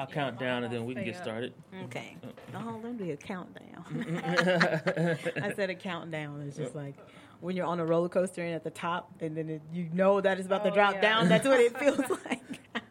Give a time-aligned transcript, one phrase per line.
[0.00, 1.52] I'll count down and then we can get started.
[1.84, 2.16] Okay.
[2.54, 3.84] No, let me a countdown.
[3.92, 5.38] Mm-hmm.
[5.44, 6.42] I said a countdown.
[6.48, 6.94] It's just like
[7.40, 10.22] when you're on a roller coaster and at the top, and then it, you know
[10.22, 11.00] that it's about to Oh, drop yeah.
[11.02, 11.28] down.
[11.28, 12.60] That's what it feels like.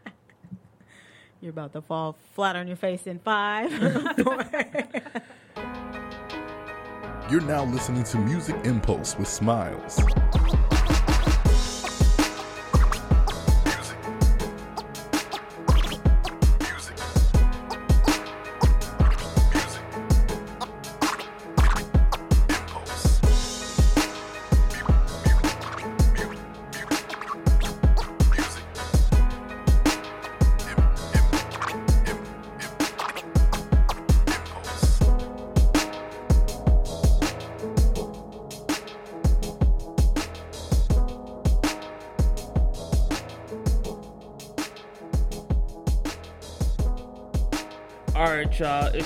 [1.41, 3.71] you're about to fall flat on your face in five.
[7.31, 9.99] You're now listening to Music Impulse with Smiles.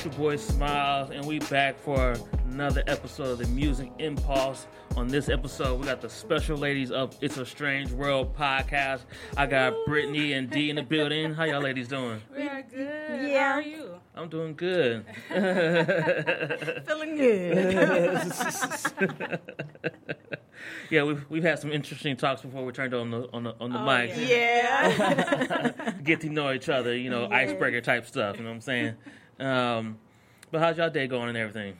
[0.04, 2.14] It's your boy Smiles, and we back for
[2.50, 4.68] another episode of the Music Impulse.
[4.98, 9.04] On this episode, we got the special ladies of It's a Strange World podcast.
[9.38, 11.34] I got Brittany and Dee in the building.
[11.34, 12.22] How y'all ladies doing?
[12.36, 13.30] We are good.
[13.30, 13.54] Yeah.
[13.54, 13.92] How are you?
[14.14, 15.06] I'm doing good.
[15.30, 18.34] Feeling good.
[20.90, 23.72] yeah, we've we've had some interesting talks before we turned on the on the on
[23.72, 24.12] the Oh, mic.
[24.18, 25.92] yeah.
[26.04, 28.36] Get to know each other, you know, icebreaker type stuff.
[28.36, 28.96] You know what I'm saying?
[29.40, 29.98] Um,
[30.52, 31.76] but how's y'all day going and everything?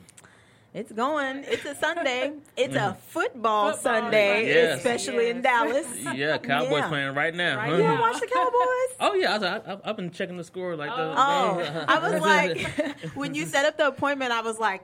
[0.74, 1.44] It's going.
[1.48, 2.32] It's a Sunday.
[2.58, 4.48] It's a football, Football Sunday, Sunday.
[4.48, 4.78] Yes.
[4.78, 5.86] especially in Dallas.
[6.14, 6.88] Yeah, Cowboys Yeah.
[6.90, 7.58] playing right now.
[7.58, 7.76] Right huh?
[7.78, 8.98] You don't watch the Cowboys?
[9.00, 11.02] Oh yeah, I was, I, I've been checking the score like the.
[11.02, 14.82] Oh, I was like, when you set up the appointment, I was like,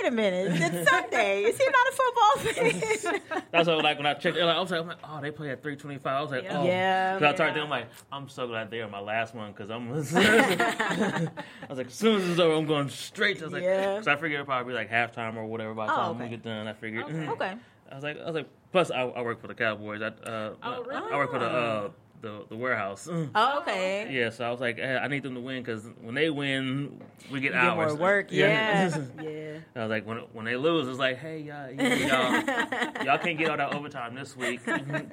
[0.00, 1.42] wait a minute, it's Sunday.
[1.44, 3.42] Is he not a football fan?
[3.50, 4.36] That's what like when I checked.
[4.36, 6.14] Like, I was like, I'm like, oh, they play at three twenty five.
[6.18, 6.58] I was like, Yeah.
[6.60, 7.12] oh, Yeah.
[7.18, 7.46] 'Cause I started Yeah.
[7.46, 9.90] thinking, I'm like, I'm so glad they are my last one because I'm.
[9.92, 11.28] I
[11.68, 13.38] was like, as soon as it's over, I'm going straight.
[13.38, 13.92] to I was like, Yeah.
[13.94, 16.24] because I figured it'd probably be like halftime or whatever by the Oh, time okay.
[16.24, 16.66] we get done.
[16.66, 17.04] I figured.
[17.04, 17.28] Okay.
[17.28, 17.54] okay.
[17.90, 20.00] I was like, I was like, plus I, I work for the Cowboys.
[20.00, 21.12] I uh, Oh, really?
[21.12, 21.88] I work for the uh,
[22.22, 23.08] the the warehouse.
[23.34, 24.08] Oh, okay.
[24.10, 27.00] Yeah, so I was like, eh, I need them to win because when they win,
[27.30, 27.92] we get You get hours.
[27.92, 28.28] more work.
[28.30, 28.96] Yeah.
[29.22, 29.58] Yeah.
[29.76, 33.18] I was like, when when they lose, it's like, hey, y'all, you know, y'all, y'all
[33.18, 34.60] can't get all that overtime this week.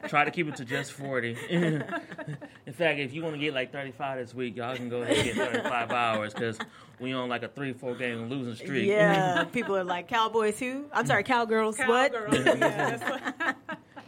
[0.08, 1.36] Try to keep it to just forty.
[1.50, 5.02] In fact, if you want to get like thirty five this week, y'all can go
[5.02, 6.58] ahead and get thirty five hours because
[7.00, 8.88] we on like a three four game losing streak.
[8.88, 9.44] Yeah.
[9.46, 10.86] People are like, Cowboys who?
[10.94, 12.14] I'm sorry, Cowgirls what?
[12.14, 12.34] Cowgirl.
[12.60, 13.02] yes.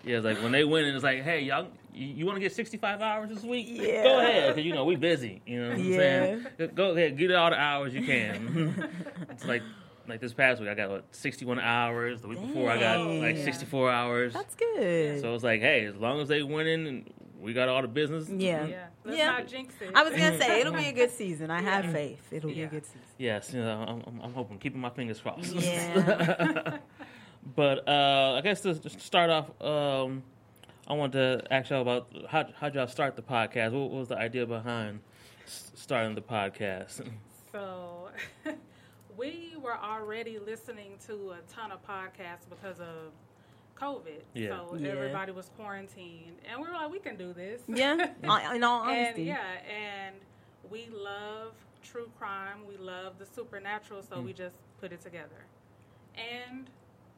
[0.04, 0.18] yeah.
[0.18, 2.78] It's like when they win, it's like, hey, y'all, you, you want to get sixty
[2.78, 3.68] five hours this week?
[3.70, 4.04] Yeah.
[4.04, 5.42] Go ahead, because you know we busy.
[5.46, 5.98] You know what I'm Yeah.
[5.98, 6.48] saying?
[6.76, 8.92] Go ahead, get all the hours you can.
[9.30, 9.62] it's like.
[10.08, 12.22] Like this past week, I got what, 61 hours.
[12.22, 14.34] The week before, I got like 64 hours.
[14.34, 15.22] That's good.
[15.22, 18.28] So it's like, hey, as long as they winning and we got all the business.
[18.28, 18.66] Yeah.
[18.66, 18.86] Yeah.
[19.06, 19.28] Let's Yeah.
[19.28, 19.92] not jinx it.
[19.94, 21.52] I was going to say, it'll be a good season.
[21.52, 22.20] I have faith.
[22.32, 23.02] It'll be a good season.
[23.20, 25.54] Yes, you know, I'm, I'm, I'm hoping, keeping my fingers crossed.
[25.54, 26.80] Yeah.
[27.56, 30.24] but uh, I guess to to start off, um,
[30.92, 33.72] I want to ask y'all about how how'd y'all start the podcast?
[33.72, 35.00] What was the idea behind
[35.46, 37.08] s- starting the podcast?
[37.54, 38.10] So
[39.18, 43.12] we were already listening to a ton of podcasts because of
[43.78, 44.22] COVID.
[44.34, 44.50] Yeah.
[44.70, 44.92] So Yeah.
[44.92, 47.62] everybody was quarantined, and we were like, we can do this.
[47.68, 47.96] yeah.
[48.24, 49.24] Uh, In all and honesty.
[49.24, 50.16] yeah, and
[50.70, 51.52] we love
[51.84, 52.60] true crime.
[52.70, 54.26] We love the supernatural, so Mm.
[54.28, 55.44] we just put it together.
[56.16, 56.70] And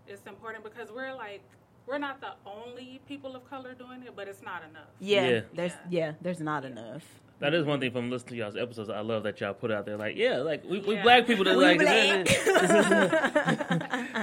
[0.08, 1.44] it's important because we're like
[1.88, 4.88] we're not the only people of color doing it, but it's not enough.
[5.00, 5.42] Yeah, Yeah.
[5.54, 6.00] there's Yeah.
[6.08, 7.04] yeah, there's not enough.
[7.40, 8.90] that is one thing from listening to y'all's episodes.
[8.90, 11.04] I love that y'all put out there, like, yeah, like we, we Yeah.
[11.04, 11.78] black people that like.
[11.80, 12.26] black.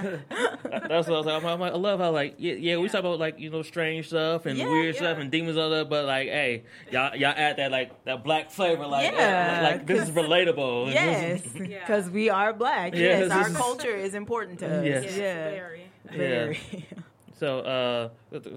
[0.89, 1.45] That's what I was like.
[1.45, 4.07] I'm like, I love how like yeah, yeah we talk about like you know strange
[4.09, 5.01] stuff and Yeah, weird yeah.
[5.01, 8.25] stuff and demons and all that, but like hey y'all y'all add that like that
[8.25, 10.87] black flavor like Yeah, uh, like this is relatable.
[10.95, 11.81] yes, Yeah.
[11.81, 12.95] because we are black.
[12.95, 14.85] Yes, Yes, our culture is important to us.
[14.85, 15.05] Yes.
[15.05, 15.91] Yes, Yeah, very.
[16.11, 16.87] very.
[17.41, 18.09] So uh,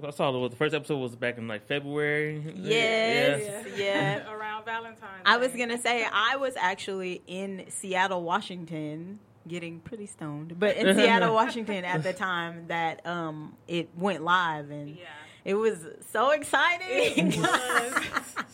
[0.06, 2.44] I saw the, the first episode was back in like February.
[2.54, 3.64] Yes.
[3.78, 3.82] Yeah.
[3.82, 4.30] Yeah.
[4.30, 5.22] Around Valentine's.
[5.24, 10.94] I was gonna say I was actually in Seattle, Washington, getting pretty stoned, but in
[10.98, 15.04] Seattle, Washington at the time that um it went live, and Yeah.
[15.44, 15.78] It was
[16.10, 17.32] so exciting.
[17.32, 18.02] It was.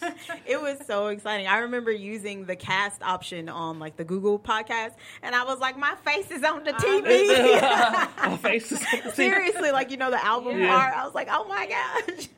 [0.47, 1.47] it was so exciting.
[1.47, 4.93] I remember using the cast option on like the Google podcast,
[5.23, 7.61] and I was like, my face is on the TV.
[8.19, 9.15] My face is on the TV.
[9.15, 10.75] Seriously, like you know the album Yeah.
[10.77, 10.95] art.
[10.97, 12.29] I was like, oh my gosh,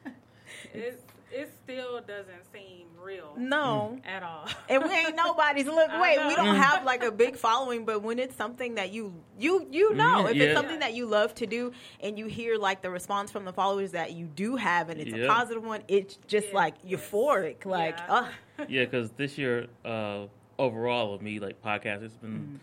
[0.74, 3.98] It, it still doesn't seem real no.
[4.04, 4.48] at all.
[4.68, 5.90] And we ain't nobody's look.
[6.00, 6.28] Wait, know.
[6.28, 9.94] we don't have like a big following, but when it's something that you you you
[9.94, 10.44] know, if Yeah.
[10.44, 13.52] it's something that you love to do, and you hear like the response from the
[13.52, 15.24] followers that you do have, and it's Yeah.
[15.24, 16.54] a positive one, it's just Yeah.
[16.54, 17.64] like euphoric.
[17.64, 18.14] Like, Yeah.
[18.14, 18.28] uh,
[18.68, 20.26] yeah, because this year uh,
[20.58, 22.02] overall of me like podcast.
[22.04, 22.56] It's been Mm-hmm.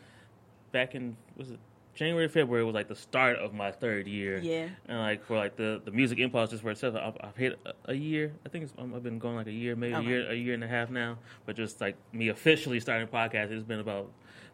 [0.71, 1.59] back in was it
[1.95, 4.39] January, February was like the start of my third year.
[4.39, 4.69] Yeah.
[4.87, 7.91] And like for like the the music impulse just for itself, I've, I've hit a,
[7.91, 8.31] a year.
[8.45, 10.05] I think it's, um, I've been going like a year, maybe Okay.
[10.05, 11.17] a year, a year and a half now.
[11.45, 14.09] But just like me officially starting podcast, it's been about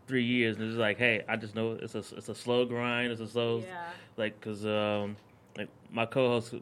[0.07, 3.11] three years, and it's like, hey, I just know it's a it's a slow grind.
[3.11, 3.83] It's a slow Yeah.
[4.17, 5.15] like because um
[5.57, 6.53] like my co-host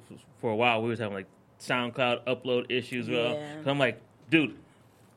[0.42, 1.28] for a while we was having like
[1.60, 3.10] SoundCloud upload issues.
[3.10, 3.62] Well, Yeah.
[3.66, 4.56] I'm like, dude,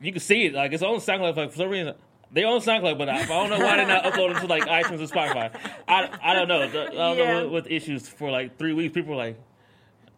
[0.00, 1.36] you can see it like it's on SoundCloud.
[1.36, 1.94] Like for some reason.
[2.32, 4.98] They on SoundCloud, but I, I don't know why they're not uploading to like iTunes
[4.98, 5.56] and Spotify.
[5.88, 6.62] I, I don't know.
[6.62, 7.32] I don't Yeah.
[7.32, 8.92] know what, with issues for like three weeks.
[8.94, 9.38] People were like,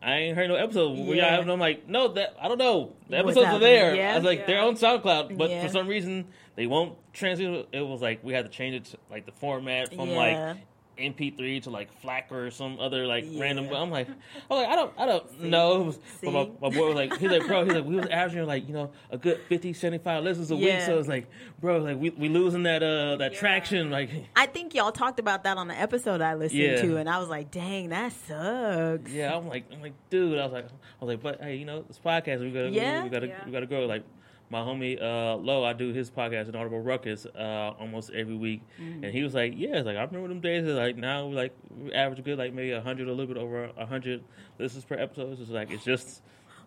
[0.02, 0.92] I ain't heard no episode.
[0.96, 1.30] Where y'all Yeah.
[1.32, 1.50] having?
[1.50, 2.92] I'm like, no, that I don't know.
[3.08, 3.94] The episodes are there.
[3.94, 4.12] Yeah.
[4.12, 4.46] I was like, Yeah.
[4.46, 5.62] they're on SoundCloud, but Yeah.
[5.62, 6.26] for some reason
[6.56, 7.68] they won't translate.
[7.72, 10.56] It was like we had to change it to like the format from like
[10.98, 13.40] MP3 to like FLAC or some other like Yeah.
[13.40, 13.68] random.
[13.72, 14.08] I'm like,
[14.50, 15.82] I'm like, I don't, I don't know.
[15.82, 18.46] Was, but my, my boy was like, he's like, bro, he's like, we was averaging
[18.46, 20.66] like you know a good 50, 75 listens a week.
[20.66, 20.86] Yeah.
[20.86, 21.28] So it's like,
[21.60, 23.38] bro, like we we losing that uh that Yeah.
[23.40, 23.90] traction.
[23.90, 26.82] Like, I think y'all talked about that on the episode I listened Yeah.
[26.82, 30.44] to, and I was like, "Dang, that sucks." yeah, I'm like, I'm like, dude, I
[30.44, 33.02] was like, I was like, but hey, you know, this podcast, we gotta, Yeah.
[33.04, 33.44] we, gotta, Yeah.
[33.46, 33.86] we gotta grow.
[33.86, 34.04] Like
[34.50, 39.04] my homie uh Lo, I do his podcast, Audible Ruckus, uh, almost every week, Mm-hmm.
[39.04, 40.64] and he was like, yeah, like I remember them days.
[40.64, 43.86] Like now, like we average good like maybe a hundred, a little bit over a
[43.86, 44.22] hundred
[44.58, 45.38] listens per episode.
[45.40, 46.22] It's like it's just.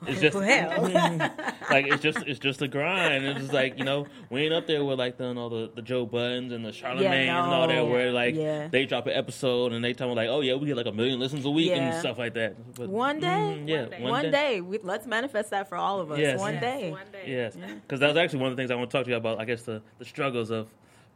[0.07, 1.17] It's just Well.
[1.69, 3.23] like it's just it's just a grind.
[3.23, 5.81] It's just like you know we ain't up there with like the all the, the
[5.81, 8.67] Joe Buddens and the Charlemagne's and all that where like Yeah.
[8.67, 10.91] they drop an episode and they tell me like oh yeah we get like a
[10.91, 12.55] million listens a week and stuff like that.
[12.75, 13.27] But, One day?
[13.27, 14.01] mhm, yeah, One day.
[14.01, 16.19] One, day, we, let's manifest that for all of us.
[16.19, 16.39] Yes.
[16.39, 16.91] One Yes, day.
[16.91, 17.23] One day.
[17.27, 19.17] Yes, because that was actually one of the things I want to talk to you
[19.17, 19.39] about.
[19.39, 20.67] I guess the, the struggles of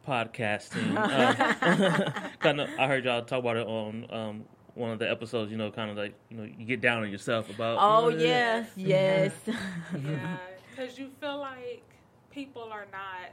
[0.06, 0.96] podcasting.
[0.96, 4.44] uh, kind of, I heard y'all talk about it on um,
[4.76, 5.50] one of the episodes.
[5.50, 7.78] You know, kind of like you know, you get down on yourself about.
[7.80, 9.32] Oh "Mm, yeah, yes.
[9.46, 10.36] Yeah.
[10.76, 11.82] Because you feel like
[12.30, 13.30] people are not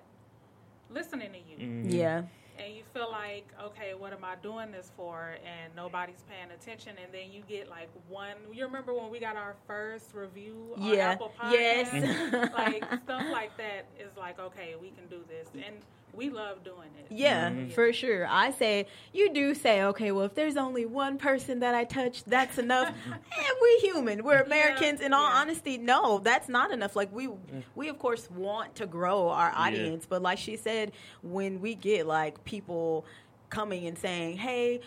[0.90, 1.58] listening to you.
[1.58, 1.92] mhm.
[1.94, 2.22] yeah,
[2.58, 5.36] and you feel like, okay, what am I doing this for?
[5.44, 6.94] And nobody's paying attention.
[7.04, 8.36] And then you get like one.
[8.54, 11.52] You remember when we got our first review on yeah, Apple Podcasts?
[11.94, 12.52] yes.
[12.58, 15.76] like stuff like that is like, okay, we can do this, and
[16.14, 17.08] we love doing it.
[17.10, 17.72] Yeah, Mhm.
[17.74, 18.28] for sure.
[18.28, 22.24] I say you do say, okay, well, if there's only one person that I touch,
[22.24, 22.88] that's enough.
[23.06, 24.24] and we're human.
[24.24, 25.02] We're Americans.
[25.02, 25.36] In all yeah.
[25.42, 26.96] honesty, no, that's not enough.
[26.96, 27.30] Like we,
[27.76, 32.06] we of course want to grow our audience, but like she said, when we get
[32.08, 33.06] like people
[33.54, 34.82] coming and saying, "Hey,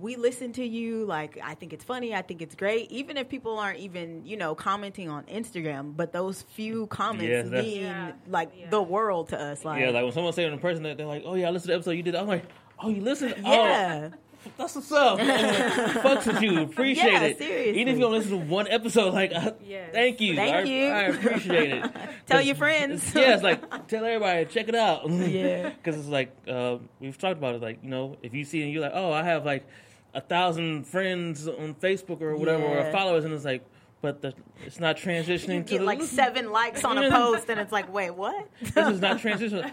[0.00, 1.04] we listen to you.
[1.04, 2.14] Like, I think it's funny.
[2.14, 6.12] I think it's great." Even if people aren't even, you know, commenting on Instagram, but
[6.12, 8.70] those few comments Yeah, mean Yeah, like yeah.
[8.70, 9.64] the world to us.
[9.64, 11.68] Like, Yeah, like when someone say in person that they're like, "Oh yeah, I listened
[11.68, 12.44] to the episode you did," I'm like,
[12.82, 13.34] "Oh, you listened?
[13.44, 14.10] yeah.
[14.12, 14.16] Oh,
[14.56, 15.18] that's what's up.
[15.18, 16.62] Fucks with you.
[16.62, 17.38] Appreciate Yeah, it.
[17.38, 17.80] seriously.
[17.80, 19.90] Even if you don't listen to one episode, like, uh, Yes.
[19.92, 20.34] thank you.
[20.36, 20.86] Thank I, you.
[20.86, 21.90] I appreciate it.
[22.26, 23.14] tell your friends.
[23.14, 25.08] yeah, it's like tell everybody, check it out.
[25.10, 25.70] Yeah.
[25.70, 27.62] because it's like uh, we've talked about it.
[27.62, 29.66] Like you know, if you see and you're like, oh, I have like
[30.14, 33.64] a thousand friends on Facebook or whatever, or followers, and it's like,
[34.02, 34.34] but the,
[34.66, 37.72] it's not transitioning You to get the like seven likes on a post, and it's
[37.72, 38.46] like, wait, what?
[38.60, 39.70] This is not transitioning.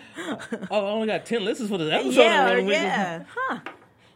[0.71, 2.21] oh, I only got ten listens for this episode.
[2.21, 2.75] yeah, in one week.
[2.75, 3.59] yeah, huh?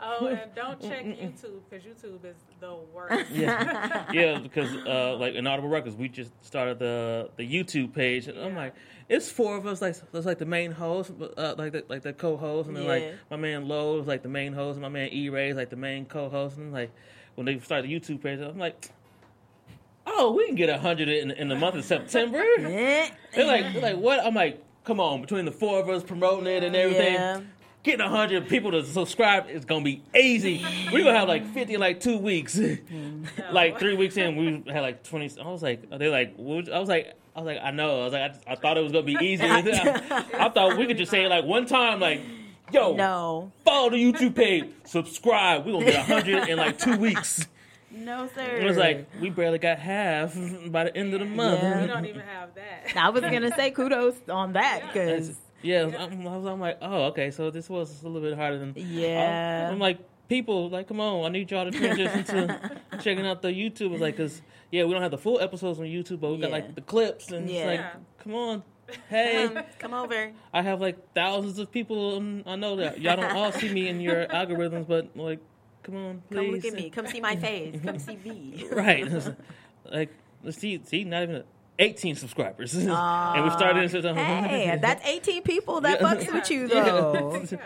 [0.06, 3.32] Oh, and don't check YouTube because YouTube is the worst.
[3.32, 8.28] Yeah, yeah, because uh, like in Audible Records, we just started the the YouTube page,
[8.28, 8.74] and I'm like,
[9.10, 12.14] it's four of us, like there's like the main host, uh, like the, like the
[12.14, 12.90] co-host, and then Yeah.
[12.90, 15.56] like my man Lowe is like the main host, and my man E Ray is
[15.56, 16.92] like the main co-host, and like
[17.36, 18.92] when they started the YouTube page, I'm like,
[20.06, 22.44] oh, we can get a hundred in, in the month of September.
[22.60, 24.24] They're like, they're like, what?
[24.26, 27.14] I'm like, come on, between the four of us promoting it and everything.
[27.14, 27.42] Yeah.
[27.84, 30.66] Getting a hundred people to subscribe is gonna be easy.
[30.92, 32.56] We're gonna have like fifty in like two weeks.
[32.58, 33.26] Mm-hmm.
[33.54, 35.30] like three weeks in, we had like twenty.
[35.38, 38.02] I was like, they're like, what I was like, I was like, I know.
[38.02, 39.44] I was like, I, I thought it was gonna be easy.
[39.44, 39.60] I,
[40.40, 42.22] I thought we could just say it like one time, like,
[42.72, 45.66] yo, No, follow the YouTube page, subscribe.
[45.66, 47.48] We're gonna get a hundred in like two weeks.
[47.92, 48.46] no, sir.
[48.46, 50.34] It was like we barely got half
[50.68, 51.62] by the end of the month.
[51.62, 51.82] Yeah.
[51.82, 52.96] We don't even have that.
[52.96, 57.04] I was gonna say kudos on that because yeah, I'm, I was, I'm like, oh,
[57.06, 58.74] okay, so this was a little bit harder than.
[58.76, 59.66] Yeah.
[59.68, 62.60] I'm, I'm like, people, like, come on, I need y'all to transition to
[63.02, 63.92] checking out the YouTube.
[63.94, 64.42] It's like, cause
[64.72, 66.54] yeah, we don't have the full episodes on YouTube, but we got Yeah.
[66.54, 67.56] like the clips, and Yeah.
[67.56, 68.64] it's like, come on,
[69.10, 70.32] hey, come, come over.
[70.54, 72.18] I have like thousands of people.
[72.18, 75.40] um, I know that y'all don't all see me in your algorithms, but like,
[75.84, 76.90] come on, please, Come look at me.
[76.90, 77.80] Come see my face.
[77.84, 78.68] Come see me.
[78.72, 79.10] right?
[79.86, 80.10] like,
[80.44, 81.44] let's see, see, not even.
[81.80, 82.86] 18 subscribers, and
[83.44, 84.22] we started in September.
[84.22, 86.08] Hey, that's 18 people that Yeah.
[86.14, 87.44] fucks with you though.
[87.52, 87.58] Yeah.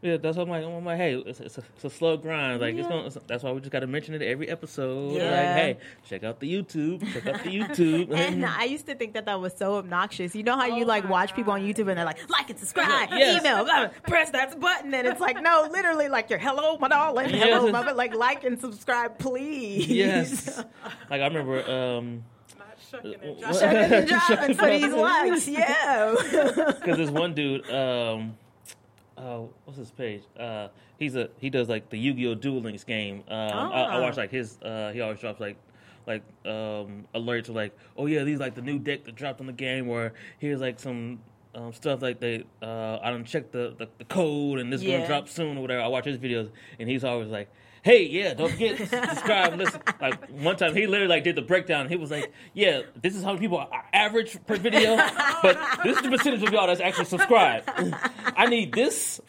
[0.00, 0.64] Yeah, that's what I'm like.
[0.64, 2.60] I'm like, hey, it's, it's, a, it's a slow grind.
[2.60, 3.06] Like it's gonna.
[3.06, 5.14] It's, that's why we just got to mention it every episode.
[5.14, 5.24] Yeah.
[5.24, 5.76] Like, hey,
[6.08, 7.00] check out the YouTube.
[7.12, 8.14] Check out the YouTube.
[8.14, 10.36] And I used to think that that was so obnoxious.
[10.36, 12.48] You know how you Oh like my watch people on YouTube and they're like, like
[12.48, 13.40] and subscribe, Yes.
[13.40, 17.30] email, blah, press that button, and it's like, no, literally, like your hello, my darling,
[17.30, 17.72] hello, Yes.
[17.72, 19.88] mama, like like and subscribe, please.
[19.88, 20.62] yes.
[21.10, 21.68] like I remember.
[21.68, 22.22] um
[22.90, 23.58] shucking and jiving.
[23.60, 26.14] Shucking and jiving for these likes, yeah.
[26.80, 27.68] because there's one dude.
[27.70, 28.36] Um,
[29.16, 30.22] oh, what's his page?
[30.38, 30.68] Uh,
[30.98, 32.34] he's a he does like the Yu-Gi-Oh!
[32.34, 33.22] Duel Links game.
[33.28, 34.00] Um, I, I Ah.
[34.00, 34.58] watch like his.
[34.62, 35.56] Uh, he always drops like
[36.06, 39.52] like um alerts like, oh yeah, these like the new deck that dropped on the
[39.52, 41.20] game, or here's like some.
[41.54, 44.86] Um, stuff like they, uh, I don't check the, the, the code and this is
[44.86, 44.96] Yeah.
[44.98, 45.80] gonna drop soon or whatever.
[45.80, 47.48] I watch his videos and he's always like,
[47.82, 51.88] "Hey, yeah, don't forget subscribe." Listen, like one time he literally like did the breakdown.
[51.88, 54.96] He was like, "Yeah, this is how many people are average per video,
[55.42, 57.68] but this is the percentage of y'all that's actually subscribed.
[58.36, 59.20] I need this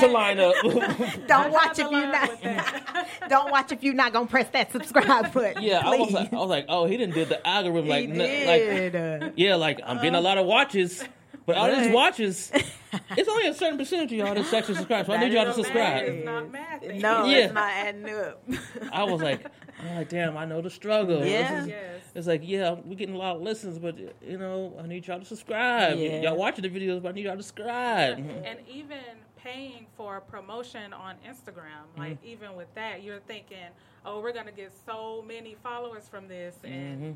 [0.00, 0.54] to line up."
[1.26, 3.06] Don't watch if you line not.
[3.28, 5.62] Don't watch if you're not gonna press that subscribe button.
[5.62, 8.10] yeah, I was like, I was like, "Oh, he didn't did the algorithm like, he
[8.20, 11.02] n- like yeah, like I'm getting a lot of watches."
[11.46, 11.92] But all these Right.
[11.94, 12.50] watches,
[13.16, 15.06] it's only a certain percentage of y'all that's actually subscribed.
[15.06, 16.08] So I need y'all to is Math subscribe.
[16.08, 16.82] is not math.
[16.82, 17.36] no, Yeah.
[17.38, 18.42] it's not adding up.
[18.92, 19.46] I was like,
[19.80, 21.24] I'm like, damn, I know the struggle.
[21.24, 21.62] Yeah.
[21.62, 22.02] is- Yes.
[22.14, 25.18] It's like, yeah, we're getting a lot of listens, but you know, I need y'all
[25.20, 25.98] to subscribe.
[25.98, 26.22] Yeah.
[26.22, 28.18] Y'all watching the videos, but I need y'all to subscribe.
[28.18, 28.98] And even
[29.36, 32.00] paying for a promotion on Instagram, Mm-hmm.
[32.00, 33.68] like even with that, you're thinking,
[34.04, 37.12] oh, we're gonna get so many followers from this, and Mm-hmm.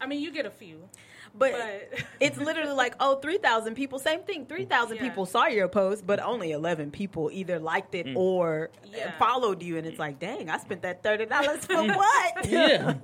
[0.00, 0.88] I mean, you get a few,
[1.34, 4.46] But, but it's literally like, oh, 3,000 people, same thing.
[4.46, 5.02] 3,000 Yeah.
[5.02, 8.16] people saw your post, but only 11 people either liked it Mm.
[8.16, 9.10] or Yeah.
[9.18, 9.76] followed you.
[9.78, 12.46] And it's like, dang, I spent that $30 for what?
[12.48, 12.94] yeah.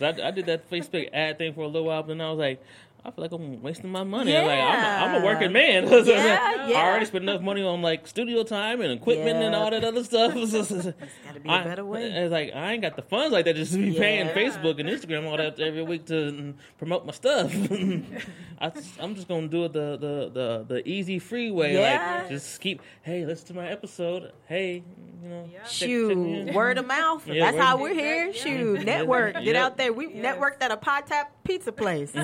[0.00, 2.38] I, I did that Facebook ad thing for a little while, but then I was
[2.38, 2.62] like,
[3.06, 4.34] I feel like I'm wasting my money.
[4.34, 5.84] I'm like, I'm a, I'm a working man.
[6.04, 6.78] Yeah, yeah.
[6.78, 10.02] I already spent enough money on like studio time and equipment and all that other
[10.02, 10.32] stuff.
[10.34, 10.94] gotta
[11.42, 12.04] be a I- better way.
[12.10, 14.88] It's like I ain't got the funds like that just to be paying Facebook and
[14.88, 17.52] Instagram all that every week to promote my stuff.
[17.54, 21.74] I, am just gonna do it the, the, the, the easy free way.
[21.74, 22.20] Yeah.
[22.22, 24.32] Like just keep, hey, listen to my episode.
[24.46, 24.82] Hey,
[25.22, 25.64] you know, Yeah.
[25.66, 27.26] Shoot, word of mouth.
[27.26, 28.26] Yeah, That's how we're here.
[28.26, 28.32] Yeah.
[28.32, 29.34] Shoot, network.
[29.34, 29.64] Get Yeah.
[29.66, 29.92] out there.
[29.92, 32.12] We networked at a Pie Tap pizza place.
[32.12, 32.20] So.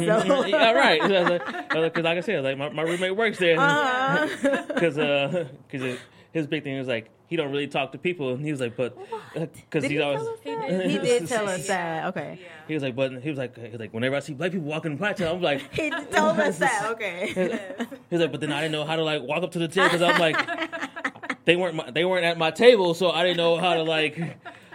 [0.72, 1.68] Yeah, right.
[1.92, 3.58] Because like I said, like my, my roommate works there.
[3.58, 4.64] Uh-huh.
[4.68, 5.98] Because uh, cause
[6.32, 8.76] his big thing was like he don't really talk to people, and he was like,
[8.76, 8.98] but
[9.34, 10.90] because he's he always He did.
[10.90, 12.06] He did tell us that.
[12.06, 12.40] Okay.
[12.42, 12.48] yeah.
[12.66, 14.66] he was like, but he was like, he was like, whenever I see black people
[14.66, 16.90] walking in the podcast, I'm like, He told us that.
[16.90, 17.28] Okay.
[18.10, 19.90] he's like, but then I didn't know how to like walk up to the table
[19.90, 23.58] because I'm like, they weren't my, they weren't at my table, so I didn't know
[23.58, 24.20] how to like.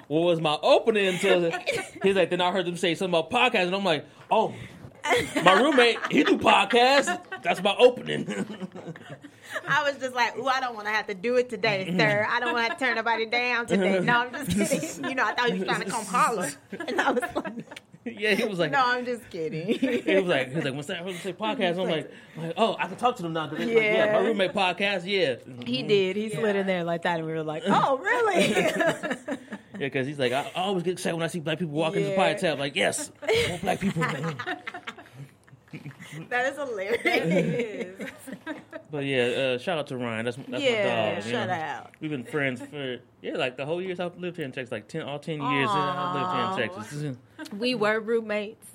[0.08, 1.08] What was my opening?
[1.08, 1.52] Until
[2.04, 4.54] he's like, then I heard them say something about podcast, and I'm like, oh,
[5.44, 7.20] my roommate, he do podcasts.
[7.44, 8.28] That's my opening.
[9.68, 12.28] I was just like, ooh, I don't want to have to do it today, sir.
[12.30, 14.00] I don't want to turn nobody down today.
[14.00, 15.10] No, I'm just kidding.
[15.10, 16.50] You know, I thought you was trying to come holler.
[16.88, 19.68] And I was like, yeah, he was like, no, I'm just kidding.
[19.80, 21.06] He was like, he was like, what's that?
[21.06, 23.48] When say podcast, I'm like, like, oh, I can talk to them now.
[23.48, 24.14] they- like, yeah, Yeah.
[24.14, 25.36] my roommate podcast, yeah,
[25.66, 26.16] He did.
[26.16, 28.50] He slid in there like that, and we were like, oh, really?
[28.50, 29.16] yeah,
[29.80, 32.10] because he's like, I, I always get excited when I see black people walking to
[32.10, 32.54] the pie podcast.
[32.54, 33.12] I'm like, yes,
[33.48, 34.04] more black people.
[36.30, 38.12] that is hilarious.
[38.92, 40.26] But yeah, uh, shout out to Ryan.
[40.26, 41.26] That's that's yeah, my dog.
[41.26, 41.54] you shut know.
[41.56, 41.92] out.
[42.00, 44.88] We've been friends for yeah, like the whole years I've lived here in Texas, like
[44.88, 47.18] ten, all ten years I've lived here in Texas.
[47.58, 48.66] We were roommates,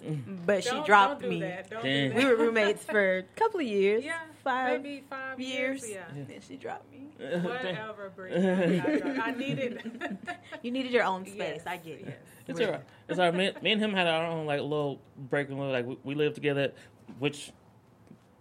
[0.45, 1.41] but she Don't- dropped don't do me.
[1.41, 1.71] That.
[1.71, 2.11] Don't Damn.
[2.11, 4.05] do We were roommates for a couple of years.
[4.05, 5.89] Yeah, five maybe five years.
[5.89, 6.03] years.
[6.15, 6.35] Yeah.
[6.35, 7.09] And she dropped me.
[7.19, 8.81] Whatever, Brittany.
[9.19, 10.19] I needed.
[10.63, 11.39] You needed your own space.
[11.39, 12.05] Yes, I get it.
[12.09, 12.17] yes.
[12.49, 12.83] It's alright.
[13.09, 13.35] It's alright.
[13.35, 16.35] Me, me and him had our own like little break and like we, we lived
[16.35, 16.73] together,
[17.19, 17.53] which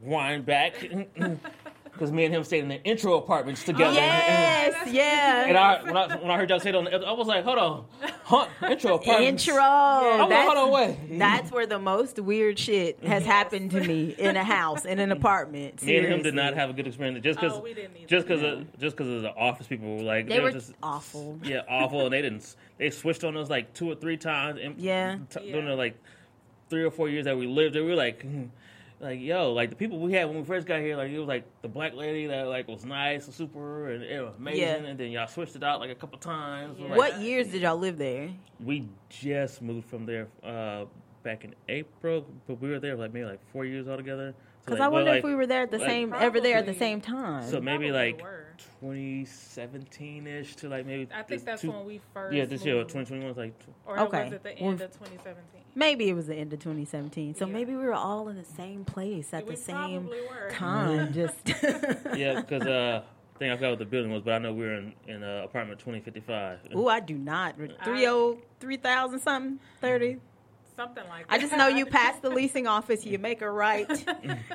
[0.01, 0.73] wind back
[1.91, 3.91] because me and him stayed in the intro apartments together.
[3.91, 5.45] Oh, yes, yeah.
[5.47, 7.43] And I when, I when I heard y'all say it on the, I was like,
[7.43, 7.85] hold on,
[8.23, 9.45] huh, intro apartments.
[9.47, 9.61] Intro.
[9.61, 11.19] I was like, That's, hold on, wait.
[11.19, 15.11] that's where the most weird shit has happened to me in a house, in an
[15.11, 15.81] apartment.
[15.83, 18.07] Me and him did not have a good experience just because Oh, we didn't either.
[18.07, 21.37] just because of just because of the office people were like They were just awful.
[21.43, 24.79] yeah awful and they didn't they switched on us like two or three times and
[24.79, 25.17] Yeah.
[25.29, 25.97] t- during the like
[26.69, 28.45] three or four years that we lived there we were like hmm,
[28.99, 31.27] like yo like the people we had when we first got here like it was
[31.27, 34.75] like the black lady that like was nice and super and it was amazing Yeah.
[34.75, 36.89] and then y'all switched it out like a couple times Yeah.
[36.89, 38.29] like, What years did y'all live there?
[38.63, 40.85] we just moved from there uh
[41.23, 44.33] back in April but we were there like maybe like four years altogether
[44.69, 46.57] Because like, I wonder we're, if we were there at the like- same, ever there
[46.57, 47.43] at the same time.
[47.43, 48.23] so maybe Probably like
[48.81, 52.35] 2017 ish to like maybe I think that's two- when we first.
[52.35, 52.89] yeah this year moved.
[52.89, 53.53] 2021 was like
[53.85, 54.23] Or Okay.
[54.25, 55.61] was it the Well, end of 2017?
[55.75, 57.35] Maybe it was the end of 2017.
[57.35, 57.53] So Yeah.
[57.53, 60.49] maybe we were all in the same place at We the same were.
[60.51, 61.13] time.
[61.13, 61.37] Just
[62.15, 63.03] yeah because uh
[63.37, 65.43] think I forgot what the building was, but I know we were in, in uh,
[65.45, 66.59] apartment 2055.
[66.75, 67.55] Oh, I do not.
[67.85, 70.17] Three oh three thousand something thirty.
[70.79, 71.33] Something like that.
[71.33, 73.89] I just know you pass the leasing office, you make a right,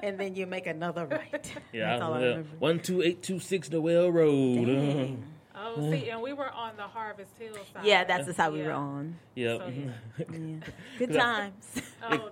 [0.03, 1.53] and then you make another right.
[1.71, 2.29] Yeah, That's all I was, uh,
[2.61, 2.79] remember.
[2.79, 5.19] 12826 Noel Road.
[5.55, 5.63] Dang.
[5.65, 7.85] Oh, see, and we were on the Harvest Hill side.
[7.85, 9.17] Yeah, that's the side we were on.
[9.37, 9.61] Yep.
[9.61, 10.57] So, Yeah.
[10.99, 11.21] Good Yeah.
[11.23, 11.83] times.
[12.03, 12.31] Oh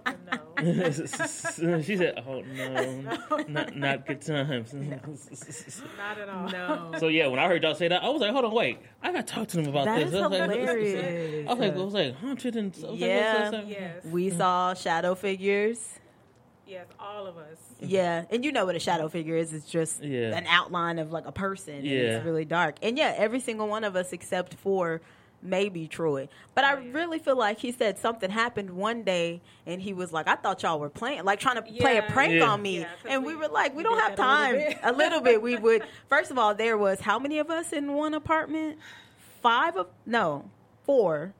[0.62, 3.00] no, she said, "Oh no,
[3.49, 6.49] not not good times." not at all.
[6.50, 6.93] No.
[6.99, 9.12] so yeah, when I heard y'all say that, I was like, "Hold on, wait, I
[9.12, 11.49] got to talk to them about That this." is I was like, hilarious.
[11.49, 13.50] I was like, I was like, haunted and I was like, Yeah.
[13.50, 13.69] what's?
[13.69, 15.99] Yes, We saw shadow figures.
[16.73, 17.59] Yes, all of us.
[17.81, 19.52] Yeah, and you know what a shadow figure is?
[19.52, 20.37] It's just Yeah.
[20.37, 21.75] an outline of like a person.
[21.75, 22.00] and Yeah.
[22.17, 22.76] it's really dark.
[22.83, 25.00] And yeah, every single one of us except for
[25.45, 26.29] maybe Troy.
[26.55, 30.29] But I really feel like he said something happened one day, and he was like,
[30.29, 32.45] "I thought y'all were playing, like trying to play a prank Yeah.
[32.49, 34.52] on me." Yeah, 'cause and we, we- were like, "We we don't have that a
[34.52, 35.43] little time." a little bit.
[35.43, 35.83] We would.
[36.09, 38.79] First of all, there was how many of us in one apartment?
[39.43, 40.45] Five of no,
[40.85, 41.35] four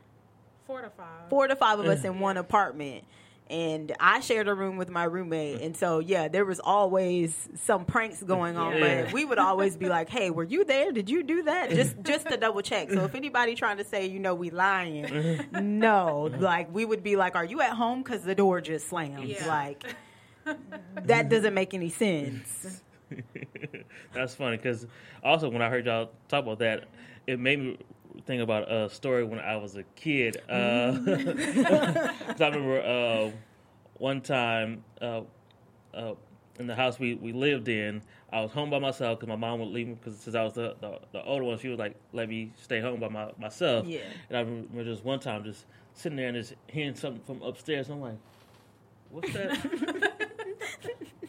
[0.67, 1.29] Four to five.
[1.31, 3.05] four to five of us in one apartment
[3.53, 5.61] and I shared a room with my roommate.
[5.61, 9.05] And so yeah there was always some pranks going on Yeah.
[9.05, 10.91] but we would always be like hey were you there?
[10.91, 11.71] Did you do that?
[11.71, 12.91] Just just to double check.
[12.91, 16.31] So if anybody trying to say you know we lying no.
[16.39, 18.03] Like we would be like are you at home?
[18.03, 19.25] Because the door just slammed.
[19.29, 19.47] Yeah.
[19.47, 19.85] like
[21.05, 22.81] that doesn't make any sense.
[24.15, 24.87] That's funny because
[25.23, 26.85] also when I heard y'all talk about that,
[27.27, 27.79] it made me
[28.27, 30.37] think about a story when I was a kid.
[30.49, 33.31] Uh, 'cause I remember uh,
[33.99, 35.23] one time uh,
[35.95, 36.15] uh,
[36.59, 38.03] in the house we, we lived in,
[38.33, 40.55] I was home by myself because my mom would leave me because since I was
[40.55, 43.87] the, the, the older one, she was like, let me stay home by my, myself.
[43.87, 44.01] Yeah.
[44.29, 45.65] And I remember just one time just
[45.95, 47.89] sitting there and just hearing something from upstairs.
[47.89, 48.19] And I'm like,
[49.11, 49.51] what's that?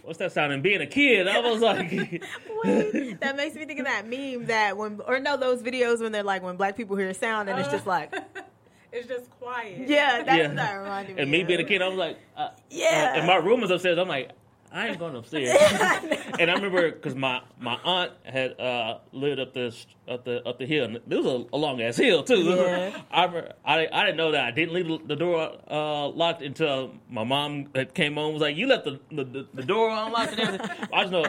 [0.04, 0.54] what's that sound?
[0.54, 1.92] And being a kid, I was like,
[2.64, 6.12] Wait, that makes me think of that meme that when or no those videos when
[6.12, 8.14] they're like when black people hear a sound and it's just like
[8.96, 9.88] It's just quiet.
[9.90, 10.48] yeah that's Yeah.
[10.50, 11.48] what that reminded me and me of.
[11.48, 13.14] being a kid, I was like, uh, Yeah.
[13.16, 13.98] uh, and my room was upstairs.
[13.98, 14.30] I'm like,
[14.76, 15.56] I ain't going upstairs.
[16.40, 19.74] and I remember because my, my aunt had uh, lived up the
[20.08, 20.86] up the up the hill.
[20.86, 22.42] And It was a, a long ass hill too.
[22.42, 23.00] Yeah.
[23.12, 23.26] I,
[23.64, 27.68] I I didn't know that I didn't leave the- door uh, locked until my mom
[27.76, 28.26] had came home.
[28.26, 30.88] and Was like, you left the the, the, the door unlocked and everything.
[30.92, 31.26] I just know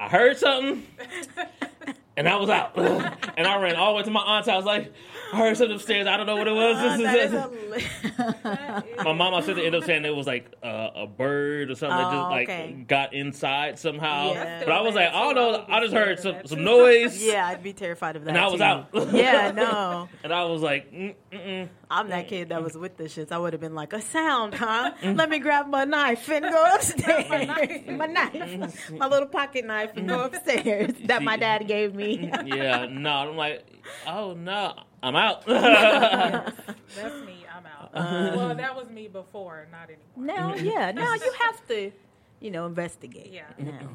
[0.00, 0.86] I heard something.
[2.18, 2.76] And I was out,
[3.36, 4.64] and I ran all the way to my aunt's house.
[4.64, 4.92] Like,
[5.32, 6.08] I heard something upstairs.
[6.08, 6.76] I don't know what it was.
[6.76, 7.22] This is that it.
[7.22, 7.84] is hilarious.
[8.42, 11.70] That is- My mom, my sister ended up saying it was like uh, a bird
[11.70, 12.84] or something that Oh, just like okay.
[12.88, 14.32] got inside somehow.
[14.32, 14.64] Yeah.
[14.64, 15.64] But I was like, I don't I know.
[15.68, 17.22] I just heard some, some noise.
[17.24, 18.30] yeah, I'd be terrified of that.
[18.30, 18.64] And I was too.
[18.64, 18.88] out.
[19.14, 21.68] yeah, no, And I was like, mm, mm-mm.
[21.90, 23.30] I'm that kid that was with the shits.
[23.30, 24.90] I would have been like, a sound, huh?
[25.04, 27.28] Let me grab my knife and go upstairs.
[27.88, 32.07] my knife, my little pocket knife, and go upstairs that my dad gave me.
[32.46, 33.10] yeah, no.
[33.10, 33.64] I'm like,
[34.06, 35.46] oh no, I'm out.
[35.46, 36.54] That's
[37.26, 37.44] me.
[37.54, 37.94] I'm out.
[38.36, 40.36] well, that was me before, not anymore.
[40.36, 41.92] Now, yeah, now you have to,
[42.40, 43.32] you know, investigate.
[43.32, 43.44] Yeah.
[43.58, 43.88] Now.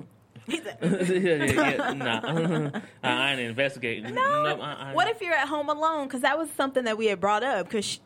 [0.46, 0.60] Yeah,
[1.06, 2.80] yeah, yeah, nah.
[3.02, 4.14] I ain't investigating.
[4.14, 4.44] No.
[4.44, 4.94] Nope, I- I- uh-uh.
[4.94, 6.08] What if you're at home alone?
[6.08, 7.68] Because that was something that we had brought up.
[7.68, 8.00] Because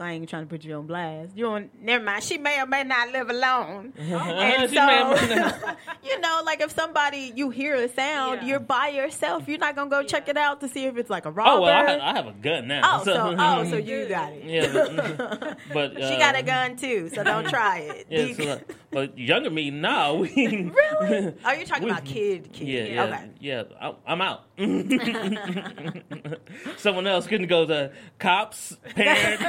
[0.00, 1.32] I ain't trying to put you on blast.
[1.36, 1.70] You on?
[1.80, 2.22] Never mind.
[2.24, 3.92] She may or may not live alone.
[3.98, 5.70] And She may so,
[6.04, 8.48] you know, like if somebody you hear a sound, Yeah.
[8.48, 9.48] you're by yourself.
[9.48, 11.50] You're not gonna go check it out to see if it's like a robber.
[11.50, 12.80] Oh well, I have, I have a gun now.
[13.00, 14.44] oh, so oh, so you got it.
[14.44, 18.06] yeah, but, uh, She got a gun too, so don't try it.
[18.10, 20.20] Yeah, so, like, but younger me, no.
[20.24, 21.34] Really?
[21.44, 22.68] Oh, you're talking We- about kid, kid.
[22.68, 23.30] Yeah, yeah, Okay.
[23.40, 23.62] yeah.
[23.80, 24.44] I- I'm out.
[26.76, 27.90] Someone else couldn't go to
[28.20, 29.42] cops, parent,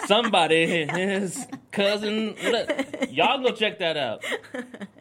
[0.06, 2.34] somebody, his cousin.
[2.42, 4.24] Let- y'all go check that out.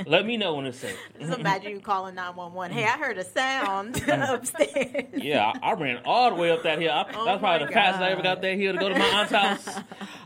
[0.06, 0.96] Let me know when it's safe.
[1.20, 2.78] Just imagine you calling 911.
[2.78, 4.34] Hey, I heard a sound mm.
[4.34, 5.06] upstairs.
[5.16, 6.92] Yeah, I, I ran all the way up that hill.
[6.92, 9.06] I, Oh that's probably the fastest I ever got that hill to go to my
[9.06, 9.68] aunt's house.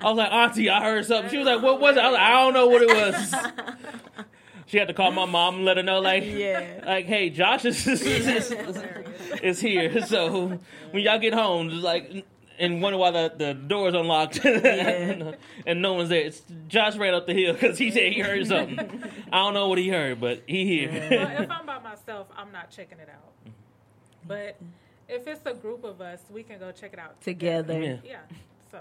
[0.02, 1.30] I was like, Auntie, I heard something.
[1.32, 2.02] She was like, What was it?
[2.02, 3.34] I was like, I don't know what it was.
[4.68, 6.84] She had to call my mom and let her know, like, Yeah.
[6.86, 8.52] like, hey, Josh is, is, is,
[9.42, 10.02] is here.
[10.06, 10.60] So
[10.92, 12.26] when y'all get home, just like,
[12.60, 16.22] and wonder why the, the door is unlocked and no one's there.
[16.26, 19.04] It's Josh ran up the hill because he said he heard something.
[19.32, 20.90] I don't know what he heard, but he here.
[20.92, 23.54] Well, if I'm by myself, I'm not checking it out.
[24.28, 24.58] But
[25.08, 27.80] if it's a group of us, we can go check it out Together.
[27.80, 27.98] Yeah.
[28.04, 28.18] Yeah.
[28.72, 28.80] So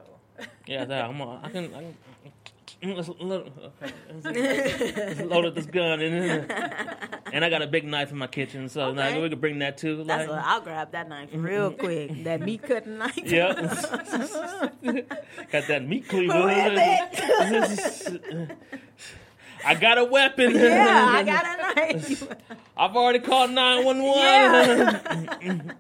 [0.67, 1.67] Yeah, that, I'm, on- I can.
[1.75, 1.97] I can
[2.83, 3.53] Mm, let's, load,
[4.23, 4.95] okay.
[4.97, 6.53] let's load up this gun and
[7.33, 8.99] and I got a big knife in my kitchen, so okay.
[8.99, 10.03] like, we could bring that too.
[10.03, 11.81] Like, what, I'll grab that knife real mm-hmm.
[11.81, 12.25] quick.
[12.25, 13.17] That meat cutting knife.
[13.27, 13.57] Yep.
[15.53, 16.35] got that meat cleaver.
[19.65, 20.55] I got a weapon.
[20.55, 22.29] Yeah, I got a knife.
[22.77, 25.75] I've already called nine one one.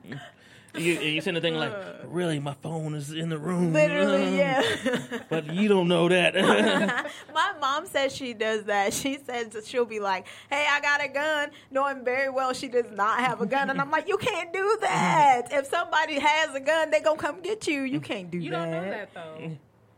[0.77, 2.07] You you send the thing like, uh.
[2.07, 3.73] really, my phone is in the room.
[3.73, 4.63] Literally, uh.
[4.63, 5.19] yeah.
[5.29, 6.35] But you don't know that.
[7.35, 8.93] My mom says she does that.
[8.93, 12.91] She says she'll be like, "Hey, I got a gun," knowing very well she does
[12.93, 15.49] not have a gun, and I'm like, "You can't do that.
[15.51, 17.83] If somebody has a gun, they're gonna come get you.
[17.83, 18.69] You can't do You that.
[18.69, 19.57] You don't know that though.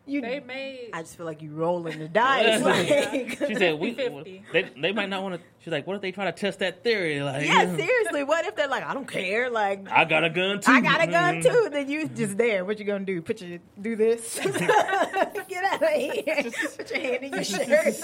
[0.08, 2.62] You, They made I just feel like you rolling the dice.
[2.68, 4.42] Like- she said, we, 50.
[4.52, 5.40] they, they might not want to.
[5.60, 7.20] She's like, what if they try to test that theory?
[7.20, 8.24] Like, yeah, seriously.
[8.24, 9.90] What if they're like, "I don't care," like.
[9.90, 10.70] I got a gun too.
[10.72, 11.68] I got a gun too.
[11.70, 12.64] Then you just there.
[12.64, 13.20] What you gonna do?
[13.20, 14.38] Put your do this.
[14.38, 16.50] Get out of here.
[16.76, 17.94] Put your hand in your shirt.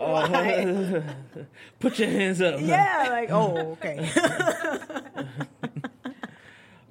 [0.00, 1.02] Oh, Why?
[1.78, 2.60] Put your hands up.
[2.60, 4.10] Yeah, like oh, okay.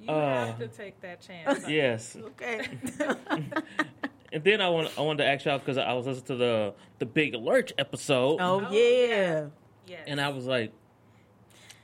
[0.08, 1.64] You have um, to take that chance.
[1.68, 2.16] Yes.
[2.16, 2.66] okay.
[4.30, 6.74] And then I want I wanted to ask y'all because I was listening to the
[6.98, 9.46] the Big Lurch episode, Oh, Oh, yeah.
[9.86, 10.00] Yes.
[10.06, 10.70] and I was like,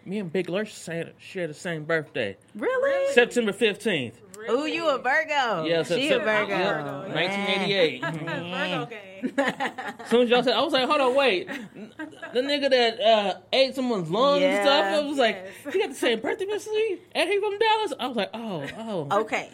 [0.04, 0.74] me and Big Lurch
[1.18, 3.14] share the same birthday, Really?
[3.14, 4.20] September fifteenth.
[4.50, 5.64] Ooh, you a Virgo?
[5.64, 6.48] Yeah, so she a Sep- Virgo.
[6.48, 8.04] yeah, Nineteen eighty eight.
[8.04, 9.32] Virgo game.
[9.38, 11.48] As soon as y'all said, I was like, hold on, wait.
[11.48, 15.72] The nigga that uh, ate someone's lungs and stuff, I was like, Yes.
[15.74, 16.68] he got the same birthday, Mr.
[16.68, 17.92] Lee, and he from Dallas.
[17.98, 18.66] I was like, oh,
[19.10, 19.20] oh.
[19.22, 19.50] Okay,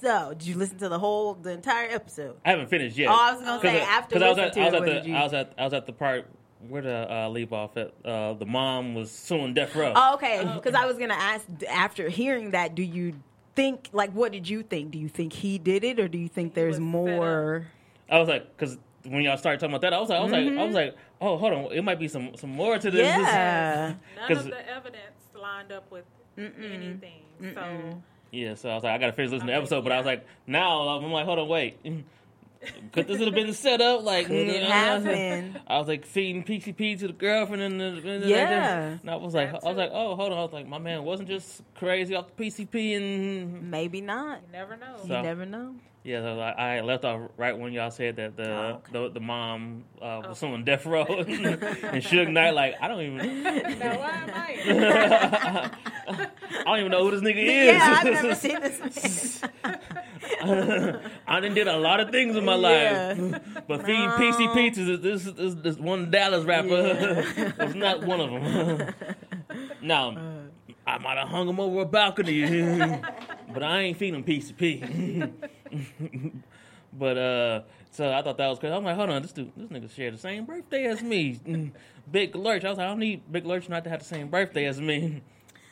[0.00, 2.36] so did you listen to the whole, the entire episode?
[2.44, 3.10] I haven't finished yet.
[3.10, 5.14] Oh, I was gonna say, after I was at, to I was it, the you-
[5.16, 6.26] I was at I was at the part
[6.68, 7.92] where the uh, leave off at.
[8.04, 9.92] Uh, the mom was suing Death Row.
[9.96, 10.48] Oh, okay.
[10.54, 13.14] Because I was gonna ask after hearing that, do you
[13.54, 14.90] think like what did you think?
[14.90, 17.66] Do you think he did it, or do you think there's more?
[18.10, 20.32] I was like, because when y'all started talking about that, I was like, I was
[20.32, 23.06] like, I was like, oh, hold on, it might be some some more to this.
[23.06, 23.20] Mm-hmm.
[23.22, 23.94] Yeah.
[24.16, 25.02] None 'Cause- of the evidence
[25.34, 26.04] lined up with
[26.38, 27.22] anything.
[27.54, 29.96] So yeah, so I was like, I gotta finish listening to the episode, but I
[29.98, 31.76] was like, now I'm like, hold on, wait.
[32.92, 34.02] Could this have been set up?
[34.04, 35.58] Like, Could it have been?
[35.66, 38.98] I was like feeding PCP to the girlfriend, and, the, and Yeah.
[39.00, 40.78] and I was like, That I was like, oh, hold on, I was like, my
[40.78, 44.42] man wasn't just crazy off the PCP, and Maybe not.
[44.46, 44.96] you never know.
[45.06, 45.74] So- You never know.
[46.04, 48.92] Yeah, so I I left off right when y'all said that the Oh, okay.
[48.92, 51.26] the, the mom uh, was someone death row and
[52.02, 52.54] Suge Knight.
[52.54, 53.42] Like I don't even
[53.78, 55.70] now why am I?
[56.50, 57.66] I don't even know who this nigga is.
[57.76, 59.40] Yeah, I've never seen this
[60.42, 61.00] man.
[61.28, 63.14] I done did a lot of things in my Yeah.
[63.16, 67.24] life, but feeding PCP to this this, this one Dallas rapper
[67.60, 68.94] was not one of them.
[69.80, 70.41] now
[70.86, 72.42] I might have hung him over a balcony,
[73.52, 75.32] but I ain't feeding him PCP.
[76.92, 78.74] but uh, so I thought that was crazy.
[78.74, 81.40] I'm like, hold on, this dude, this nigga shared the same birthday as me.
[82.10, 82.64] Big Lurch.
[82.64, 84.80] I was like, I don't need Big Lurch not to have the same birthday as
[84.80, 85.22] me.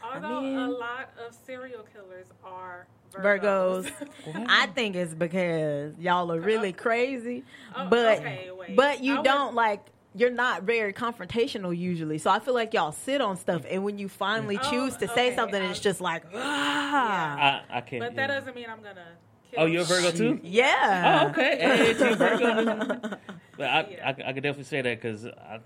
[0.03, 3.91] Although mean- a lot of serial killers are Virgos.
[4.25, 4.47] Virgos.
[4.49, 7.43] I think it's because y'all are really crazy,
[7.77, 9.87] Oh, but okay, but you I don't would- like.
[10.15, 13.97] You're not very confrontational usually, so I feel like y'all sit on stuff, and when
[13.99, 18.01] you finally Oh, choose to say something, I- it's just like, ah, I, I can't.
[18.03, 19.07] but that doesn't mean I'm gonna.
[19.53, 19.63] Kill you.
[19.63, 20.41] Oh, you're a Virgo too?
[20.43, 21.23] yeah.
[21.25, 21.59] Oh, okay.
[21.61, 23.01] Hey, Team Virgo.
[23.57, 24.09] but I, Yeah.
[24.09, 25.61] I, I could definitely say that because I,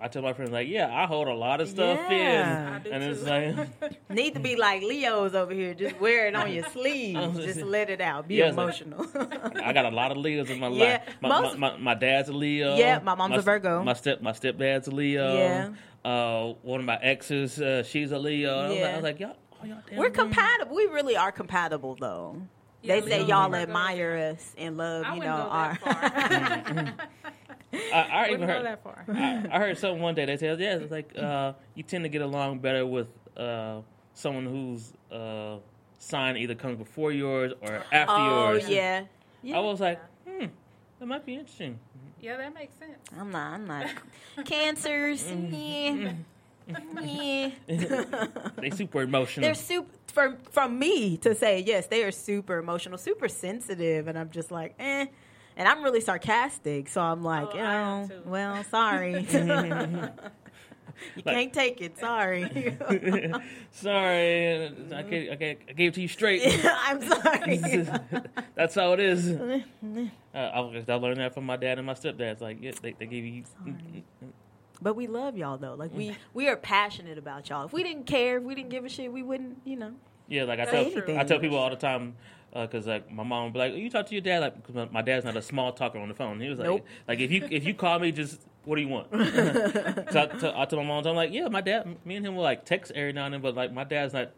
[0.00, 2.70] I tell my friends like, yeah, I hold a lot of stuff Yeah.
[2.72, 5.74] I in, do and it's like, Need to be like Leo's over here.
[5.74, 7.16] Just wear it on your sleeve.
[7.18, 8.28] Oh, Just let it out.
[8.28, 8.52] Be Yes.
[8.52, 9.06] emotional.
[9.64, 11.16] I got a lot of Leos in my Yeah, life.
[11.20, 12.76] My, most- my, my, my dad's a Leo.
[12.76, 13.82] Yeah, my mom's a Virgo.
[13.82, 15.34] My step my stepdad's a Leo.
[15.36, 15.68] Yeah.
[16.04, 18.56] Uh, one of my exes, uh, she's a Leo.
[18.56, 18.88] I was like- Yeah.
[18.88, 20.76] I was like, y'all, oh, y'all damn We're compatible.
[20.76, 22.40] We really are compatible, though.
[22.82, 25.78] Yeah, they say y'all admire us and love, I you know, go our.
[27.72, 27.98] That far.
[27.98, 28.66] I, I even wouldn't go heard.
[28.66, 29.04] that far.
[29.08, 30.24] I, I heard something one day.
[30.24, 33.80] They said, "Yeah, it's like uh, you tend to get along better with uh,
[34.14, 35.58] someone whose uh,
[35.98, 39.04] sign either comes before yours or after oh yours." yeah.
[39.42, 39.56] yeah.
[39.56, 40.46] I was like, "Hmm,
[40.98, 41.78] that might be interesting."
[42.20, 42.98] yeah, that makes sense.
[43.18, 43.52] I'm not.
[43.54, 43.86] I'm not.
[44.44, 45.24] Cancers.
[45.30, 46.12] yeah.
[47.00, 47.50] yeah.
[48.60, 49.44] They super emotional.
[49.44, 51.86] They're super from from me to say yes.
[51.86, 55.06] They are super emotional, super sensitive, and I'm just like, eh.
[55.58, 59.26] And I'm really sarcastic, so I'm like, Oh, you know, well, sorry.
[61.16, 61.98] you can't take it.
[61.98, 62.44] Sorry.
[63.72, 66.42] Sorry, I, can't, I, can't, I gave it to you straight.
[66.64, 67.86] I'm sorry.
[68.54, 69.28] That's how it is.
[69.28, 69.60] Uh,
[70.32, 72.20] I, I learned that from my dad and my stepdad.
[72.20, 73.42] It's like, yeah, they, they give you.
[74.80, 75.74] But we love y'all though.
[75.74, 77.66] Like we we are passionate about y'all.
[77.66, 79.94] If we didn't care, if we didn't give a shit, we wouldn't, you know.
[80.28, 81.16] Yeah, like I tell, true.
[81.18, 82.16] I tell people all the time
[82.54, 84.84] because like my mom would be like, "You talk to your dad," like 'cause my,
[84.86, 86.40] my dad's not a small talker on the phone.
[86.40, 86.86] He was like, Nope.
[87.06, 89.08] "Like if you if you call me, just what do you want?"
[90.10, 92.36] so I, t- I tell my mom, I'm like, "Yeah, my dad, me and him
[92.36, 94.30] will like text every now and then, but like my dad's not,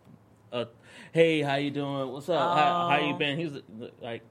[0.52, 0.66] uh,
[1.12, 2.10] hey, how you doing?
[2.12, 2.52] What's up?
[2.54, 3.18] How, how you Oh.
[3.18, 3.52] been?" He's
[4.00, 4.22] like,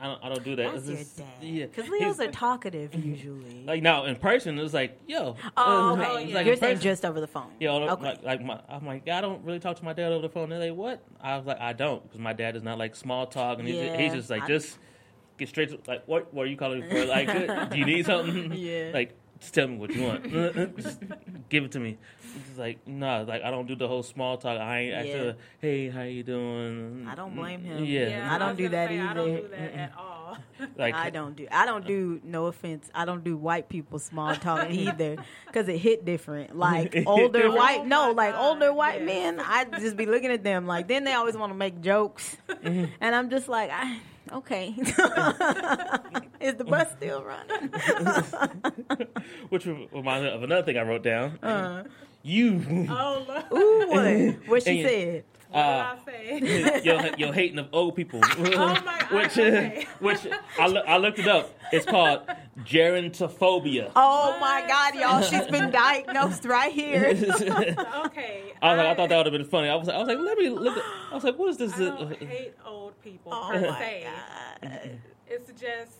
[0.00, 0.72] I don't, I don't do that.
[0.72, 1.26] That's It's your just- dad.
[1.42, 3.64] Yeah, Because He's- Leos are talkative usually.
[3.66, 4.58] like now in person.
[4.58, 5.36] It's like yo.
[5.56, 6.24] oh, okay.
[6.24, 6.82] it's like You're saying person.
[6.90, 7.50] just over the phone.
[7.60, 8.02] Yeah, you know, okay.
[8.04, 10.48] like, like my, I'm like, I don't really talk to my dad over the phone.
[10.48, 11.02] They're like, what?
[11.20, 13.76] I was like, I don't, because my dad is not like small talk, and he's,
[13.76, 14.78] Yeah, he's just like, I- just
[15.36, 16.32] get straight to like, what?
[16.32, 17.04] What are you calling me for?
[17.04, 18.52] Like, do you need something?
[18.54, 18.90] Yeah.
[18.94, 20.24] Like, just tell me what you want.
[20.76, 21.00] just
[21.48, 21.98] give it to me.
[22.48, 24.60] It's like, no, like I don't do the whole small talk.
[24.60, 24.98] I ain't Yeah.
[25.14, 27.06] actually, hey, how you doing?
[27.10, 27.84] I don't blame him.
[27.84, 29.40] Yeah, I don't was do that say, I don't either.
[29.40, 30.36] do that at all.
[30.76, 31.48] like I don't do.
[31.50, 32.20] I don't do.
[32.22, 32.88] No offense.
[32.94, 36.56] I don't do white people small talk either because it hit different.
[36.56, 37.80] Like older white.
[37.80, 39.06] Oh No, like older white yes.
[39.06, 39.40] men.
[39.40, 40.86] I just be looking at them like.
[40.86, 42.92] Then they always want to make jokes, Mm-hmm.
[43.00, 43.98] and I'm just like, I,
[44.32, 44.74] okay.
[46.40, 47.68] Is the bus still running?
[49.50, 51.38] which reminds me of another thing I wrote down.
[51.42, 51.84] Uh,
[52.22, 53.52] you, Oh, look.
[53.52, 54.48] ooh, what?
[54.48, 55.24] What she said?
[55.50, 56.82] What uh, did I say?
[56.84, 58.20] you're, you're hating of old people.
[58.38, 59.86] Oh my God, which, okay.
[60.00, 60.18] which
[60.58, 61.58] I, loo- I looked it up.
[61.72, 62.22] It's called
[62.60, 63.90] gerontophobia.
[63.96, 65.22] Oh my God, y'all!
[65.22, 67.06] She's been diagnosed right here.
[67.06, 68.52] Okay.
[68.62, 69.68] I was like, I thought that would have been funny.
[69.68, 70.76] I was like, I was like, let me look.
[70.76, 71.72] At, I was like, what is this?
[71.74, 74.06] I don't hate old people Oh per my se.
[74.62, 74.90] God.
[75.28, 75.96] It's just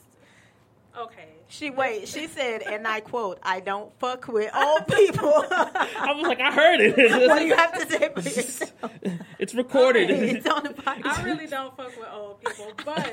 [0.98, 1.28] okay.
[1.48, 2.06] She wait.
[2.08, 6.52] She said, and I quote: "I don't fuck with old people." I was like, I
[6.52, 6.96] heard it.
[7.28, 8.92] what do you have to say for yourself?
[9.38, 10.10] it's recorded.
[10.10, 11.06] It's on the podcast.
[11.18, 13.10] I really don't fuck with old people, but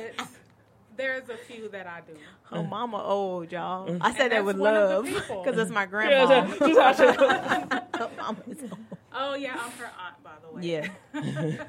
[0.95, 2.13] there's a few that I do.
[2.51, 3.87] Her mama old, y'all.
[3.89, 3.97] Mm.
[4.01, 6.25] I said that that's with one of the love because it's my grandma.
[6.27, 8.77] that's- that's how I said- mama's old.
[9.19, 10.63] Oh yeah, I'm her aunt, by the way.
[10.63, 11.63] Yeah.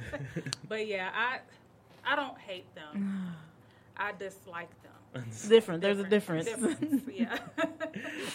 [0.69, 1.39] But yeah, I
[2.07, 3.35] I don't hate them.
[3.97, 4.93] I dislike them.
[5.15, 5.81] It's different.
[5.83, 6.45] There's a difference.
[6.47, 7.39] Difference, yeah.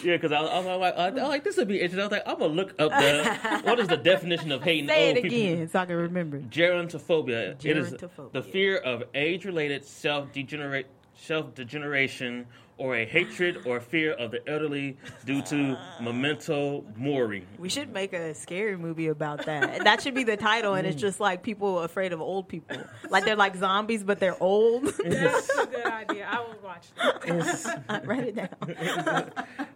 [0.02, 2.00] yeah, because I, was- I was like, I, I was like, this would be interesting.
[2.00, 5.08] I was like, I'm gonna look up the what is the definition of hating Say
[5.08, 5.38] old it people.
[5.38, 6.40] again so I can remember.
[6.40, 7.64] Gerontophobia.
[7.64, 8.32] It is Gerontophobia.
[8.32, 15.42] the fear of age-related self-degenerate, self-degeneration, or a hatred or fear of the elderly due
[15.42, 17.46] to memento mori.
[17.58, 19.84] We should make a scary movie about that.
[19.84, 22.76] That should be the title, and it's just like people afraid of old people.
[23.10, 24.84] Like they're like zombies, but they're old.
[24.84, 26.28] That's a good idea.
[26.30, 28.02] I will watch that.
[28.06, 29.32] Write it down.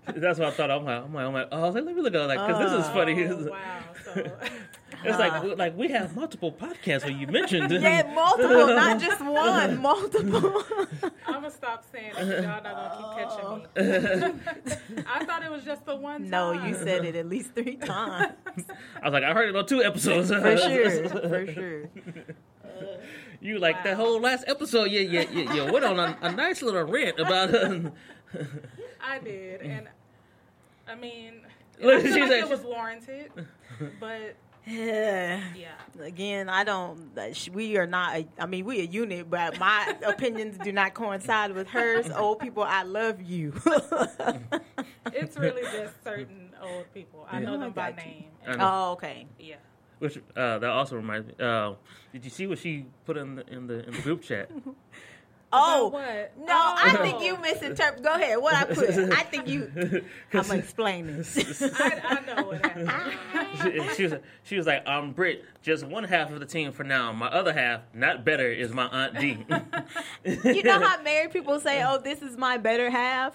[0.06, 0.70] That's what I thought.
[0.70, 2.20] I'm like, I'm like, oh, I'm like oh, I was like, let me look at
[2.20, 3.24] it, like, because this is funny.
[3.24, 3.82] Oh, wow.
[4.04, 4.30] So
[5.04, 5.54] It's like, uh-huh.
[5.56, 7.70] like we have multiple podcasts where you mentioned.
[7.70, 10.64] Yeah, multiple, not just one, multiple.
[11.26, 12.42] I'm gonna stop saying it.
[12.42, 15.04] Y'all not gonna keep catching me.
[15.06, 18.32] I thought it was just the one no, you said it at least three times.
[19.00, 20.30] I was like, I heard it on two episodes.
[20.30, 21.90] For sure, for sure.
[23.40, 24.04] You like that Wow.
[24.04, 24.90] whole last episode?
[24.90, 25.54] Yeah, yeah, yeah.
[25.54, 27.54] You went on a, a nice little rant about.
[29.00, 29.88] I did, and
[30.88, 31.42] I mean,
[31.78, 33.30] I feel she's like like- it was warranted,
[34.00, 34.34] but
[34.68, 35.40] Yeah.
[35.56, 36.04] yeah.
[36.04, 37.10] Again, I don't.
[37.52, 38.16] We are not.
[38.16, 42.08] A, I mean, we a unit, but my opinions do not coincide with hers.
[42.16, 43.54] Old people, I love you.
[45.10, 47.26] It's really just certain old people.
[47.30, 47.96] I know Oh, I them by you.
[47.96, 48.24] name.
[48.60, 49.26] Oh, okay.
[49.38, 49.56] Yeah.
[50.00, 51.34] Which uh, that also reminds me.
[51.40, 51.74] Uh,
[52.12, 54.50] did you see what she put in the in the in the group chat?
[55.52, 55.88] Oh.
[55.88, 56.32] what?
[56.38, 57.02] No, I oh.
[57.02, 57.22] think Oh.
[57.22, 58.02] you misinterpret.
[58.02, 58.38] Go ahead.
[58.38, 58.90] What I put?
[58.90, 59.70] I think you.
[60.32, 61.62] I'm gonna explain this.
[61.80, 63.88] I, I know what happened.
[63.88, 66.72] she, she was she was like, um, "I'm Brit, just one half of the team
[66.72, 67.12] for now.
[67.12, 69.38] My other half, not better, is my aunt D."
[70.44, 73.34] you know how married people say, "Oh, this is my better half,"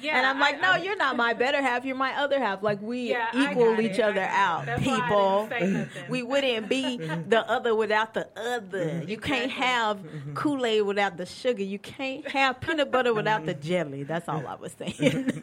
[0.00, 1.84] Yeah, and I'm like, I- "No, I- you're not my better half.
[1.84, 2.62] You're my other half.
[2.62, 4.00] Like we Yeah, equal each it.
[4.00, 5.46] Other got out, That's people.
[5.48, 6.02] didn't say nothing.
[6.08, 9.02] We wouldn't be the other without the other.
[9.06, 9.98] You can't have
[10.34, 11.62] Kool Aid without the sugar.
[11.62, 14.04] You can't have peanut butter without the jelly.
[14.04, 15.42] That's all I was saying.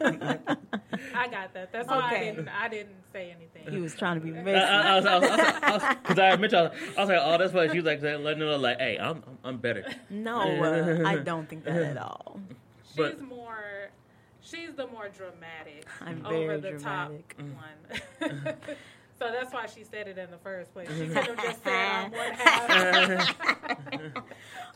[1.14, 1.70] I got that.
[1.72, 2.16] That's why Okay.
[2.30, 2.48] I didn't.
[2.48, 3.72] I didn't say anything.
[3.72, 4.58] he was trying to be I, messy.
[4.58, 7.52] I, I was, I was, I was, because I, mentioned, I was, like, "Oh, that's
[7.52, 11.02] why she was like letting her know, like, hey, I'm I'm, I'm better." No, uh,
[11.06, 12.40] I don't think that at all.
[12.88, 13.90] she's but- more.
[14.46, 17.36] She's the more dramatic, I'm over very the dramatic.
[17.36, 18.30] top one.
[18.30, 18.56] Mm.
[18.66, 18.72] Mm-hmm.
[19.18, 20.88] so that's why she said it in the first place.
[20.88, 21.14] She mm-hmm.
[21.14, 23.34] could have just said I'm one half.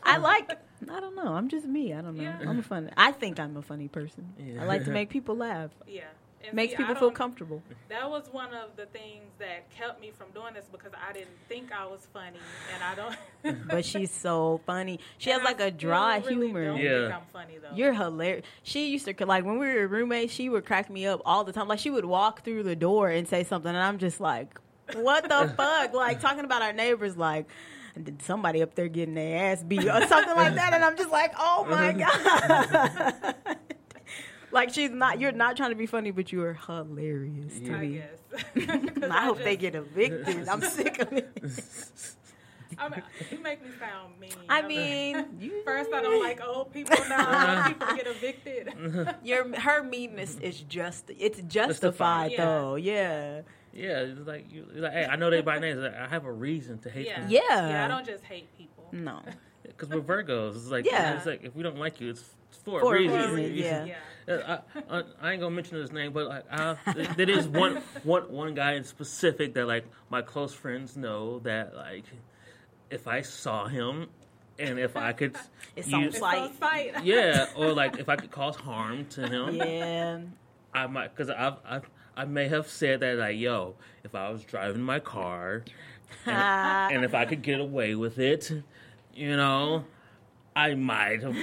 [0.03, 0.49] I like.
[0.89, 1.33] I don't know.
[1.33, 1.93] I'm just me.
[1.93, 2.23] I don't know.
[2.23, 2.39] Yeah.
[2.41, 2.89] I'm a funny.
[2.97, 4.33] I think I'm a funny person.
[4.37, 4.63] Yeah.
[4.63, 5.71] I like to make people laugh.
[5.87, 6.05] yeah,
[6.45, 7.61] And Makes see, people feel comfortable.
[7.89, 11.29] That was one of the things that kept me from doing this because I didn't
[11.47, 12.39] think I was funny,
[12.73, 13.67] and I don't.
[13.67, 14.99] But she's so funny.
[15.17, 16.65] She has And I like a dry really humor.
[16.65, 17.01] Don't Yeah.
[17.01, 17.75] think I'm funny though.
[17.75, 18.45] You're hilarious.
[18.63, 20.33] She used to like when we were roommates.
[20.33, 21.67] She would crack me up all the time.
[21.67, 24.59] Like she would walk through the door and say something, and I'm just like,
[24.93, 27.47] "What the fuck?" Like talking about our neighbors, like
[28.01, 31.11] did somebody up there getting their ass beat or something like that, and I'm just
[31.11, 33.57] like, "Oh my god!"
[34.51, 35.19] Like she's not.
[35.19, 38.01] You're not trying to be funny, but you are hilarious to I me.
[38.01, 38.43] guess.
[38.95, 40.47] 'Cause I hope they just- get evicted.
[40.47, 41.29] I'm sick of it.
[42.77, 44.31] I mean, you make me sound mean.
[44.49, 46.97] I mean, you, first I don't like old people.
[47.09, 49.15] Now I want people to get evicted.
[49.23, 52.45] your her meanness is just it's justified Yeah.
[52.45, 52.75] though.
[52.75, 53.41] Yeah.
[53.73, 55.77] Yeah, it's like you it's like, hey, I know they by name.
[55.77, 57.19] Like, I have a reason to hate Yeah.
[57.21, 57.29] them.
[57.29, 57.41] Yeah.
[57.49, 58.87] Yeah, I don't just hate people.
[58.93, 59.19] No.
[59.63, 60.55] Because we're Virgos.
[60.55, 61.17] It's like Yeah.
[61.17, 62.23] it's like if we don't like you, it's
[62.63, 63.33] for, For a a reason.
[63.35, 63.85] reason, yeah.
[63.85, 63.95] Yeah.
[64.27, 64.57] Uh,
[64.89, 66.75] I, I, I ain't gonna mention his name, but like, I,
[67.17, 71.75] there is one, one, one guy in specific that like my close friends know that
[71.75, 72.05] like
[72.89, 74.07] if I saw him
[74.59, 75.35] and if I could,
[75.75, 79.55] It's use- on It's Like- yeah, or like if I could cause harm to him,
[79.55, 80.19] Yeah.
[80.73, 84.43] I might because I've, I've I may have said that like, yo, if I was
[84.43, 85.63] driving my car
[86.25, 86.35] and,
[86.95, 88.51] and if I could get away with it,
[89.15, 89.85] you know,
[90.55, 91.35] I might have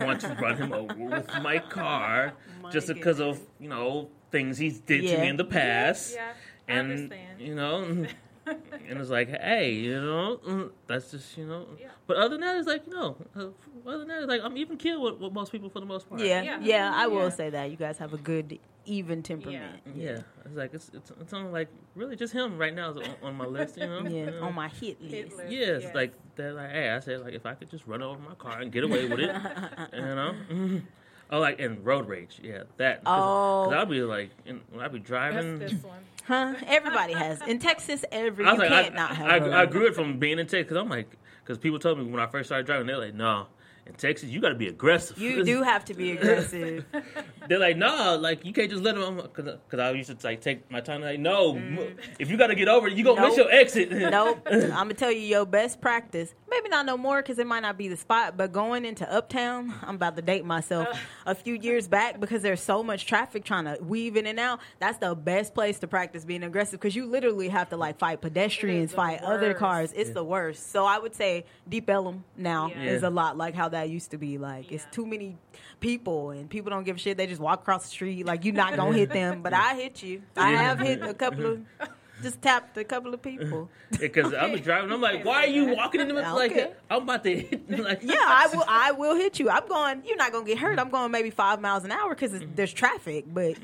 [0.00, 2.34] want to run him over with my car
[2.70, 6.32] just My because of you know things he's did to me in the past, Yeah,
[6.68, 7.40] I and understand.
[7.40, 8.06] you know.
[8.44, 11.68] And it's like, hey, you know, mm, that's just, you know.
[11.80, 11.90] Yeah.
[12.08, 13.46] But other than that, it's like, you know, uh,
[13.88, 16.08] other than that, it's like, I'm even killed with, with most people for the most
[16.08, 16.20] part.
[16.20, 16.42] Yeah.
[16.42, 16.58] Yeah.
[16.60, 16.92] Yeah.
[16.92, 17.28] I will Yeah.
[17.28, 17.70] say that.
[17.70, 19.80] You guys have a good even temperament.
[19.94, 23.14] Yeah, it's like it's it's, it's only like really just him right now is on,
[23.22, 24.00] on my list, you know.
[24.04, 24.08] Yeah.
[24.10, 24.42] You know?
[24.44, 25.14] On my hit list.
[25.14, 25.52] Hit list.
[25.52, 25.94] yeah, it's Yes.
[25.94, 26.54] like that.
[26.54, 28.84] Like, hey, I said like if I could just run over my car and get
[28.84, 29.34] away with it,
[29.94, 30.34] you know.
[31.30, 33.02] Oh, like in road rage, yeah, that.
[33.04, 33.64] Cause, Oh.
[33.70, 35.58] 'cause I'd be like, in, when I'd be That's driving.
[35.58, 36.00] this one.
[36.26, 36.52] Huh?
[36.66, 37.40] Everybody has.
[37.48, 39.42] In Texas, every I you like, can't I, not have.
[39.44, 41.10] I, I grew it from being in Texas because I'm like,
[41.42, 43.46] because people told me when I first started driving, they're like, no,
[43.86, 45.18] in Texas you got to be aggressive.
[45.18, 46.84] You do have to be aggressive.
[47.48, 49.16] They're like, no, like you can't just let them.
[49.34, 51.02] Because I used to like take my time.
[51.02, 51.56] Like, no,
[52.18, 53.36] if you got to get over it, you gonna miss Mm.
[53.38, 53.90] Your exit.
[53.92, 54.46] nope.
[54.50, 56.34] I'm gonna tell you your best practice.
[56.50, 58.36] Maybe not no more because it might not be the spot.
[58.36, 60.86] But going into Uptown, I'm about to date myself.
[61.24, 64.60] A few years back because there's so much traffic trying to weave in and out.
[64.78, 68.20] That's the best place to practice being aggressive because you literally have to like fight
[68.20, 69.92] pedestrians, the fight other cars.
[69.94, 70.70] It's the worst.
[70.70, 72.82] So I would say Deep Ellum now Yeah.
[72.90, 74.38] is a lot like how that used to be.
[74.38, 75.36] Like it's too many
[75.80, 77.16] people and people don't give a shit.
[77.16, 79.42] They just walk across the street like you're not gonna hit them.
[79.42, 80.22] But I hit you.
[80.36, 81.60] I have hit a couple of.
[82.22, 83.68] Just tapped a couple of people.
[83.98, 86.40] Because I was driving, I'm like, why are you walking in the middle?
[86.40, 86.62] Okay.
[86.62, 87.68] Like, I'm about to hit.
[87.68, 88.64] Like, Yeah, I will.
[88.66, 89.50] I will hit you.
[89.50, 90.02] I'm going.
[90.06, 90.78] You're not gonna get hurt.
[90.78, 92.54] I'm going maybe five miles an hour because mm-hmm.
[92.54, 93.24] there's traffic.
[93.26, 93.56] But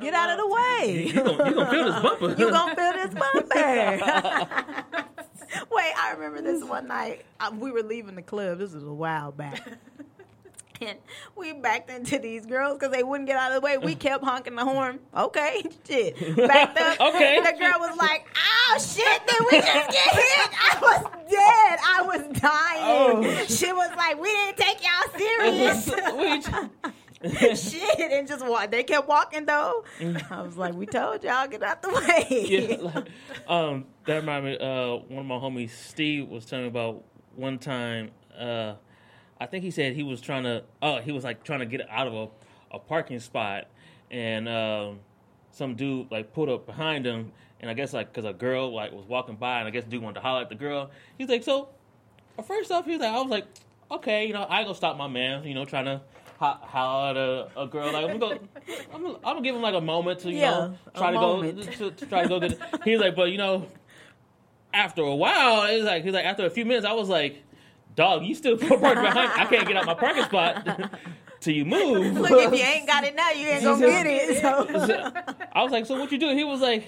[0.00, 1.04] get out of the way.
[1.08, 2.34] You gonna, gonna feel this bumper.
[2.38, 5.04] You're gonna feel this bumper.
[5.70, 7.24] Wait, I remember this one night.
[7.40, 8.58] uh, We were leaving the club.
[8.58, 9.66] This was a while back.
[10.80, 10.96] And
[11.34, 13.78] we backed into these girls because they wouldn't get out of the way.
[13.78, 15.00] We kept honking the horn.
[15.12, 16.14] Okay, shit.
[16.36, 17.00] Backed up.
[17.00, 17.40] Okay.
[17.40, 19.26] The girl was like, "Oh shit!
[19.26, 21.78] Did we just get hit?" I was dead.
[21.84, 23.24] I was dying.
[23.26, 23.44] Oh.
[23.48, 25.90] She was like, "We didn't take y'all serious."
[27.24, 28.70] shit, and just walk.
[28.70, 29.84] They kept walking though.
[30.30, 33.08] I was like, "We told y'all get out the way." yeah, like,
[33.48, 34.66] um, that reminded me.
[34.66, 37.02] Uh, one of my homies, Steve, was telling me about
[37.34, 38.10] one time.
[38.38, 38.74] Uh,
[39.40, 40.62] I think he said he was trying to.
[40.80, 43.66] Oh, he was like trying to get out of a, a parking spot,
[44.12, 45.00] and um,
[45.50, 48.92] some dude like pulled up behind him, and I guess like because a girl like
[48.92, 50.90] was walking by, and I guess dude wanted to holler at the girl.
[51.16, 51.70] He's like, so
[52.38, 53.46] uh, first off, he was like, I was like,
[53.90, 56.00] okay, you know, I gonna stop my man, you know, trying to.
[56.38, 58.48] Ho- Holler at a, a girl like I'm gonna go,
[58.94, 61.18] I'm gonna, I'm gonna give him like a moment to you Yeah, know try to
[61.18, 61.56] moment.
[61.78, 62.58] go to, to try to go get.
[62.84, 63.66] He's like, but you know,
[64.72, 67.42] after a while, it's like he's like after a few minutes, I was like,
[67.94, 69.32] dog, you still parked behind.
[69.36, 70.66] I can't get out my parking spot
[71.40, 72.16] till you move.
[72.16, 74.40] Look, if you ain't got it now, you ain't gonna get it.
[74.40, 75.12] So.
[75.52, 76.34] I was like, so what you do?
[76.36, 76.84] He was like,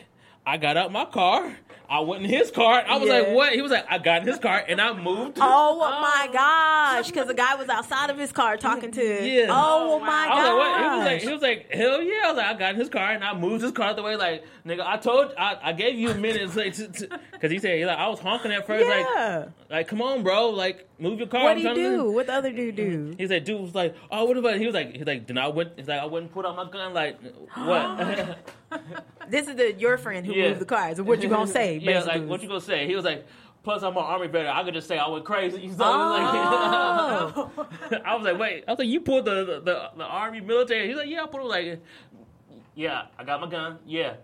[0.46, 1.56] I got out my car.
[1.90, 2.84] I went in his car.
[2.86, 3.52] I was like, what?
[3.52, 5.38] He was like, I got in his car and I moved.
[5.40, 6.32] Oh my oh.
[6.32, 7.08] gosh!
[7.08, 9.02] Because the guy was outside of his car talking to.
[9.26, 9.48] Yeah.
[9.50, 10.30] Oh, Oh, my wow.
[10.30, 10.68] I was like, what?
[10.70, 11.06] He was gosh!
[11.06, 12.20] like, he was like, hell yeah!
[12.24, 14.14] I was like, I got in his car and I moved his car the way.
[14.14, 17.84] Like, nigga, I told, I, I gave you a minute, like, because he said, he
[17.84, 19.46] like, I was honking at first, like, yeah.
[19.68, 21.42] like, come on, bro, like, move your car.
[21.42, 22.12] what do you do?
[22.12, 22.98] What the other dude do?
[22.98, 23.18] Mm-hmm.
[23.18, 24.58] He said, dude was like, oh, what about?
[24.58, 25.72] He was like, he's like, then I went.
[25.76, 26.94] He's like, I wouldn't put out my gun.
[26.94, 27.18] Like,
[27.56, 28.38] what?
[29.28, 30.48] This is the your friend who Yeah.
[30.48, 30.94] moved the car.
[30.94, 31.76] So what you gonna say?
[31.80, 32.86] Yeah, like, what you gonna say?
[32.86, 33.26] He was like,
[33.62, 34.52] plus I'm an army veteran.
[34.56, 35.66] I could just say I went crazy.
[35.76, 35.76] Know?
[35.78, 37.50] Oh.
[37.90, 38.64] Like, I was like, wait.
[38.66, 40.88] I was like, you pulled the the, the, the army military.
[40.88, 41.44] He's like, yeah, I pulled.
[41.44, 41.80] it like,
[42.74, 43.78] yeah, I got my gun.
[43.86, 44.14] Yeah.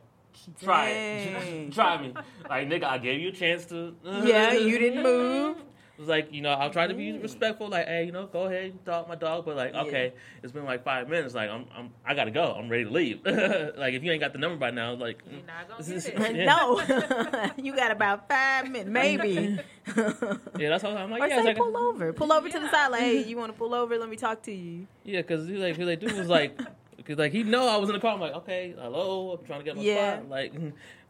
[0.62, 1.66] Try Dang.
[1.68, 1.72] it.
[1.72, 2.14] Try me.
[2.48, 3.94] Like, nigga, I gave you a chance to.
[4.04, 5.56] yeah, you didn't move.
[5.96, 7.22] It was like, you know, I'll try to be mm.
[7.22, 7.68] respectful.
[7.70, 9.46] Like, hey, you know, go ahead, you dog my dog.
[9.46, 9.80] But like, Yeah.
[9.84, 11.34] okay, it's been like five minutes.
[11.34, 12.54] Like, I'm, I'm, I gotta go.
[12.54, 13.20] I'm ready to leave.
[13.24, 16.20] like, if you ain't got the number by now, like, You're not gonna this get
[16.20, 16.36] it.
[16.36, 16.44] yeah.
[16.44, 19.58] No, you got about five minutes, maybe.
[19.96, 22.12] yeah, that's how I'm like, Or yeah, say it's like, pull over.
[22.12, 22.88] Pull over to the side.
[22.88, 23.96] Like, hey, you want to pull over?
[23.96, 24.86] Let me talk to you.
[25.02, 26.60] yeah, because he like, he like, dude was like,
[26.98, 28.12] because like he know I was in the car.
[28.12, 30.18] I'm like, okay, hello, I'm trying to get my Yeah.
[30.18, 30.28] spot.
[30.28, 30.52] Like,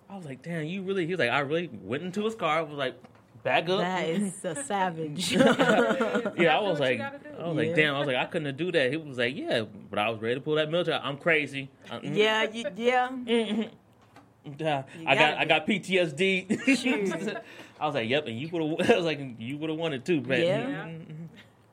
[0.08, 1.06] I was like, damn, you really?
[1.06, 2.58] He was like, I really went into his car.
[2.58, 2.94] I was like,
[3.42, 3.78] back up.
[3.80, 5.32] That is a savage.
[5.32, 7.00] yeah, I was like.
[7.00, 7.74] I was like, Yeah.
[7.74, 7.94] damn.
[7.94, 8.90] I was like, I couldn't do that.
[8.90, 10.98] He was like, yeah, but I was ready to pull that military.
[11.02, 11.68] I'm crazy.
[11.90, 13.08] Uh, mm, yeah, you, yeah.
[13.10, 13.70] mm,
[14.58, 14.82] yeah.
[14.98, 17.36] You I got, gotta I got PTSD.
[17.80, 18.90] I was like, yep, and you would have.
[18.90, 20.42] I was like, you would have wanted too, man.
[20.42, 20.88] Yeah.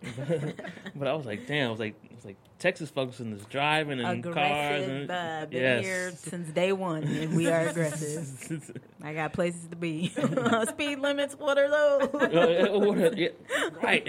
[0.95, 1.68] but I was like, damn.
[1.68, 4.89] I was like, I was like, Texas folks in this driving and cars Aggressive.
[4.89, 5.84] and Uh, been yes.
[5.84, 8.72] here since day one, and we are aggressive.
[9.04, 10.08] I got places to be.
[10.70, 11.36] Speed limits.
[11.36, 13.14] What are those?
[13.18, 13.30] Yeah,
[13.82, 14.06] right,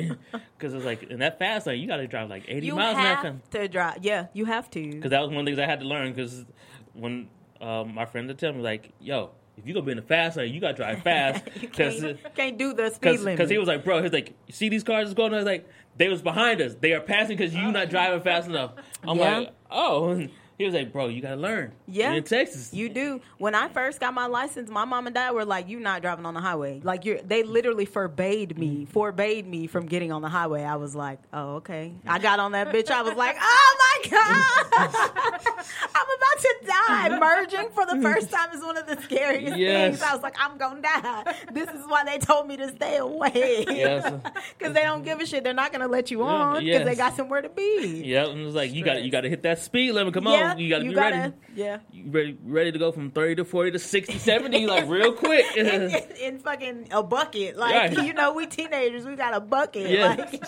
[0.56, 2.96] because it's like in that fast lane, you got to drive like 80 you miles
[2.98, 3.16] an hour.
[3.16, 3.98] have to drive.
[4.02, 4.90] Yeah, you have to.
[4.90, 6.12] Because that was one of the things I had to learn.
[6.12, 6.44] Because
[6.92, 7.28] when
[7.60, 10.36] um, my friend would tell me, like, yo, if you gonna be in the fast
[10.36, 11.44] lane, you gotta drive fast.
[11.60, 13.36] You can't, can't do the speed limit.
[13.36, 15.38] Because he was like, bro, he's like, you see these cars that's going on?
[15.38, 16.74] He's like, they was behind us.
[16.74, 18.72] They are passing because you not driving fast enough.
[19.02, 19.38] I'm Yeah.
[19.38, 20.26] like, oh.
[20.56, 21.72] He was like, bro, you gotta learn.
[21.88, 22.10] Yeah.
[22.10, 22.72] You're in Texas.
[22.72, 23.20] You do.
[23.38, 26.24] When I first got my license, my mom and dad were like, "You not driving
[26.26, 28.88] on the highway." Like you, they literally forbade me, mm.
[28.88, 30.62] forbade me from getting on the highway.
[30.62, 32.22] I was like, "Oh, okay." I mm.
[32.22, 32.88] got on that bitch.
[32.90, 33.76] I was like, "Oh
[34.10, 34.90] my god,
[35.94, 39.90] I'm about to die!" Merging for the first time is one of the scariest Yes.
[39.98, 40.02] things.
[40.02, 43.64] I was like, "I'm gonna die." This is why they told me to stay away.
[43.68, 44.12] Yes.
[44.58, 45.42] Because they don't give a shit.
[45.44, 46.84] They're not gonna let you on because yes.
[46.86, 48.02] they got somewhere to be.
[48.04, 50.14] Yeah, and it was like you got you got to hit that speed limit.
[50.14, 51.32] Come Yeah, on, you got to be gotta- ready.
[51.54, 51.78] Yeah.
[51.92, 55.44] You ready ready to go from 30 to 40 to 60, 70 like real quick.
[55.56, 55.90] in, in,
[56.20, 57.56] in fucking a bucket.
[57.56, 58.04] Like, Right.
[58.06, 59.90] you know, we teenagers, we got a bucket.
[59.90, 60.14] Yeah.
[60.18, 60.42] Like,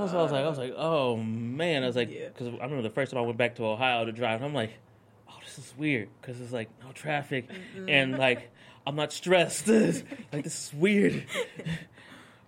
[0.00, 0.44] That's what I was like.
[0.44, 1.82] I was like, oh man.
[1.82, 2.28] I was like, Yeah.
[2.28, 4.54] because I remember the first time I went back to Ohio to drive, and I'm
[4.54, 4.72] like,
[5.28, 7.46] oh, this is weird because it's like no traffic,
[7.88, 8.50] and like
[8.86, 9.68] I'm not stressed.
[10.32, 11.24] like this is weird.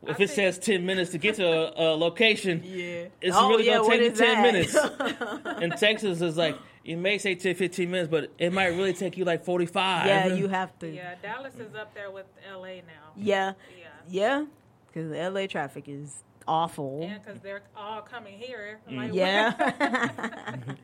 [0.04, 3.04] If it says ten minutes to get to a, a location, yeah.
[3.20, 4.52] it's Oh, really yeah, gonna take you ten that?
[4.52, 5.60] minutes.
[5.62, 9.16] In Texas, it's like it may say 10, 15 minutes, but it might really take
[9.16, 10.06] you like forty five.
[10.06, 10.90] yeah, you have to.
[10.92, 13.12] Yeah, Dallas is up there with LA now.
[13.16, 13.52] Yeah.
[13.78, 13.84] Yeah.
[14.10, 14.44] Yeah.
[14.88, 17.00] Because LA traffic is awful.
[17.02, 18.80] Yeah, because they're all coming here.
[18.90, 18.96] Mm.
[18.96, 20.56] Like, Yeah.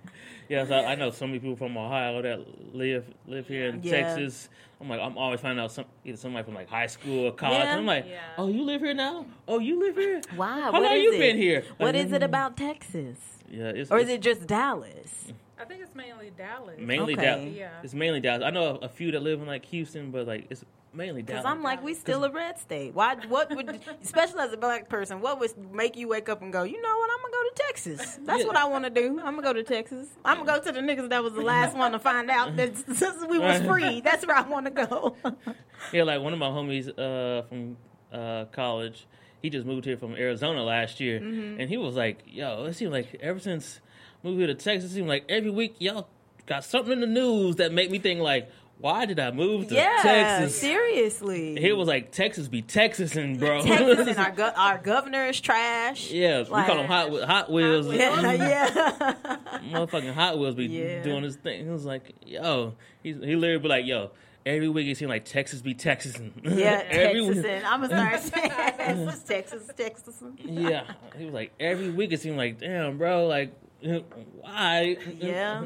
[0.48, 3.92] Yes, I, I know so many people from Ohio that live live here in Yeah.
[3.92, 4.48] Texas.
[4.80, 7.58] I'm like, I'm always finding out some either somebody from like high school or college.
[7.64, 7.76] Yeah.
[7.76, 8.20] I'm like, Yeah.
[8.38, 9.26] oh, you live here now?
[9.46, 10.22] Oh, you live here?
[10.36, 10.46] wow.
[10.60, 11.18] How what long is you it?
[11.18, 11.64] been here?
[11.76, 12.24] What Like, is it mm-hmm.
[12.24, 13.18] about Texas?
[13.50, 15.32] Yeah, it's, Or is it's it just Dallas?
[15.60, 16.76] I think it's mainly Dallas.
[16.78, 17.22] mainly Okay.
[17.24, 17.54] Dallas?
[17.54, 17.70] Yeah.
[17.82, 18.42] It's mainly Dallas.
[18.44, 21.22] I know a, a few that live in like Houston, but like it's mainly.
[21.22, 22.94] Because I'm like, we still a red state.
[22.94, 23.16] Why?
[23.28, 26.62] What would, especially as a black person, what would make you wake up and go,
[26.62, 27.10] you know what?
[27.10, 28.18] I'm gonna go to Texas.
[28.24, 28.46] That's Yeah.
[28.46, 29.18] what I want to do.
[29.20, 30.08] I'm gonna go to Texas.
[30.24, 32.76] I'm gonna go to the niggas that was the last one to find out that
[32.96, 35.16] since we was free, that's where I want to go.
[35.92, 37.76] Yeah, like one of my homies uh, from
[38.12, 39.06] uh, college,
[39.40, 41.60] he just moved here from Arizona last year, Mm-hmm.
[41.60, 43.80] and he was like, "Yo, it seemed like ever since
[44.24, 46.08] moved here to Texas, it seemed like every week y'all
[46.46, 48.50] got something in the news that make me think like,
[48.80, 51.60] why did I move to yeah, Texas?" seriously.
[51.60, 56.10] He was like, "Texas be Texasing, bro." Texas and our go- our governor is trash.
[56.10, 57.92] yeah, we call them Hot Whe- Hot Wheels.
[57.92, 59.26] Yeah, yeah.
[59.72, 61.02] Motherfucking Hot Wheels be Yeah.
[61.02, 61.64] doing his thing.
[61.64, 64.10] He was like, "Yo," he he literally be like, "Yo."
[64.46, 66.30] Every week it seemed like Texas be Texasing.
[66.42, 68.50] Yeah, Every Texas week- I'm gonna start saying
[69.26, 70.22] Texas, Texas.
[70.42, 70.84] Yeah,
[71.18, 73.52] he was like every week it seemed like, damn, bro, like
[74.40, 74.96] why?
[75.18, 75.64] Yeah.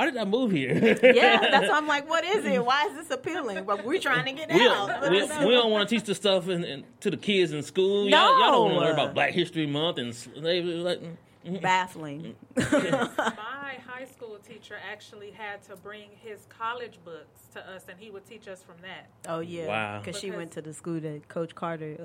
[0.00, 0.72] Why did I move here?
[1.02, 2.64] Yeah, that's why I'm like, what is it?
[2.64, 3.64] Why is this appealing?
[3.64, 5.02] But we're trying to get we out.
[5.02, 7.62] don't, we, we don't want to teach the stuff in, in, to the kids in
[7.62, 8.08] school.
[8.08, 10.76] Y'all, y'all don't want to learn about Black History Month and slavery.
[10.76, 11.60] Like, mm, mm, mm.
[11.60, 12.34] Baffling.
[12.56, 18.10] My high school teacher actually had to bring his college books to us, and he
[18.10, 19.06] would teach us from that.
[19.28, 19.98] Oh yeah, Wow.
[20.02, 21.96] because she went to the school that Coach Carter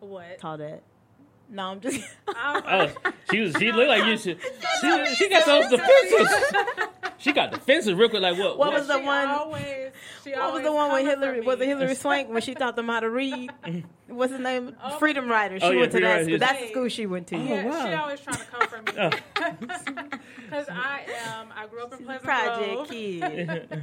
[0.00, 0.24] uh, What?
[0.24, 0.82] uh, taught at.
[1.48, 2.00] No, I'm just.
[2.28, 2.34] Oh.
[3.04, 3.54] oh, she was.
[3.56, 4.16] She looked like you.
[4.18, 4.36] She,
[4.80, 6.28] she, she got those defensive.
[7.18, 8.20] She got defensive real quick.
[8.20, 8.58] Like what?
[8.58, 9.90] What was the she one- Always,
[10.22, 11.40] she What was the one with Hilary?
[11.40, 13.50] Was it Hilary Swank when she taught them how to read?
[14.06, 14.76] What's his name?
[14.84, 14.98] Oh.
[14.98, 15.56] Freedom Writer.
[15.56, 16.30] Oh, she Oh, yeah, went to that school.
[16.32, 16.40] yes.
[16.40, 17.36] That's the school she went to.
[17.38, 17.86] Yeah, oh, wow.
[17.86, 18.92] she always trying to come for me.
[18.98, 19.10] Oh.
[20.44, 23.82] Because I am, I grew up in Pleasant Project Grove, kid.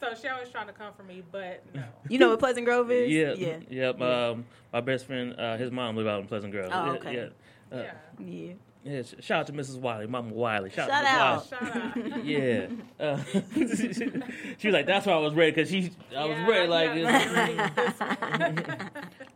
[0.00, 1.22] So she always trying to come for me.
[1.30, 3.10] But no, You know what Pleasant Grove is?
[3.10, 3.58] Yeah, Yeah.
[3.68, 4.00] Yep.
[4.00, 6.70] Um, my best friend, uh, his mom lived out in Pleasant Grove.
[6.72, 7.14] Oh, Yeah, okay.
[7.14, 7.76] Yeah.
[7.76, 7.92] Uh, yeah.
[8.26, 8.52] Yeah.
[8.84, 9.02] yeah.
[9.02, 9.78] sh- Shout out to Mrs.
[9.78, 10.70] Wiley, Mama Wiley.
[10.70, 11.48] Shout, Shout out.
[11.48, 11.74] to Miss.
[11.74, 12.10] Wiley.
[12.12, 12.24] Shout out.
[12.24, 12.66] Yeah.
[13.00, 13.22] Uh,
[14.58, 16.68] she was like, that's why I was ready because she, I was ready.
[16.68, 18.90] Like, yeah, it's-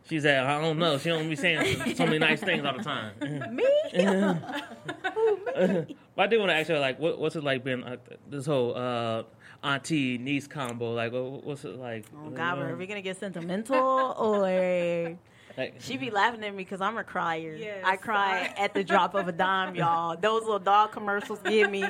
[0.07, 0.97] she's like, I don't know.
[0.97, 3.55] She don't be saying so many nice things all the time.
[3.55, 3.67] Me?
[6.15, 7.97] but I did want to ask her, like, what, what's it like being uh,
[8.29, 9.23] this whole uh,
[9.63, 10.93] auntie niece combo?
[10.93, 12.05] Like, what's it like?
[12.15, 15.17] Oh God, are we gonna get sentimental or?
[15.59, 17.55] Like, She be laughing at me because I'm a crier.
[17.55, 20.15] Yes, I cry I- at the drop of a dime, y'all.
[20.15, 21.83] Those little dog commercials give me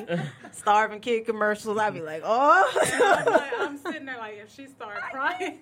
[0.54, 1.78] starving kid commercials.
[1.78, 4.30] I be like, oh, I'm, like, I'm sitting there like.
[4.30, 5.60] like if she started crying.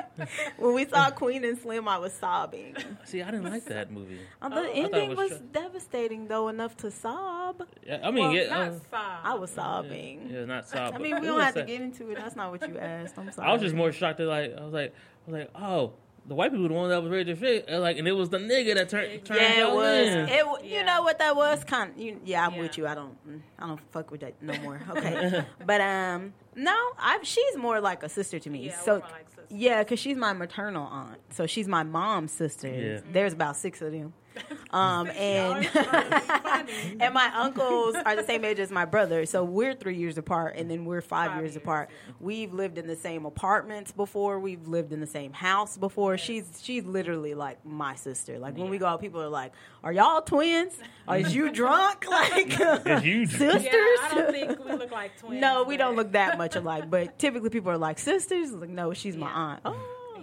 [0.58, 2.76] when we saw Queen and Slim, I was sobbing.
[3.04, 4.20] See, I didn't like that movie.
[4.40, 7.62] Uh, the Oh, I thought it ending was was, tr- devastating though enough to sob.
[7.86, 9.20] Yeah, I mean, well, yeah, not uh, sob.
[9.24, 10.30] I was sobbing.
[10.32, 10.94] yeah, not sob.
[10.94, 12.16] I mean, we don't was have to get into it.
[12.16, 13.18] That's not what you asked.
[13.18, 13.48] I'm sorry.
[13.48, 14.94] I was just more shocked that like I was like
[15.26, 15.92] I was like oh
[16.28, 18.12] the white people were the one that was ready to fit and like and it
[18.12, 20.08] was the nigga that turned turned Yeah, it was.
[20.08, 20.28] in.
[20.28, 20.82] It, you Yeah.
[20.82, 21.62] know what that was?
[21.64, 21.92] Kind.
[21.96, 22.60] You, yeah, I'm Yeah.
[22.62, 22.86] with you.
[22.86, 23.16] I don't.
[23.28, 24.80] mm, I don't fuck with that no more.
[24.90, 27.18] Okay, but um, no, I.
[27.22, 28.66] She's more like a sister to me.
[28.66, 29.46] Yeah, so more like sisters.
[29.50, 31.18] yeah, because she's my maternal aunt.
[31.30, 32.68] So she's my mom's sister.
[32.68, 33.00] Yeah.
[33.12, 34.12] There's about six of them.
[34.72, 35.64] Um, and
[37.00, 40.56] and my uncles are the same age as my brother, so we're three years apart,
[40.56, 41.88] and then we're five, Five years, years, apart.
[42.20, 44.38] We've lived in the same apartments before.
[44.40, 46.18] We've lived in the same house before.
[46.18, 48.38] She's she's literally like my sister.
[48.38, 49.52] Like when we go out, people are like,
[49.84, 50.74] "Are y'all twins?
[51.08, 52.04] Are you drunk?
[52.10, 53.26] Like It's you.
[53.26, 55.40] sisters?" Yeah, I don't think we look like twins.
[55.40, 56.90] no, we don't look that much alike.
[56.90, 58.50] But typically, people are like sisters.
[58.52, 59.60] Like, no, she's my aunt.
[59.64, 59.76] Oh,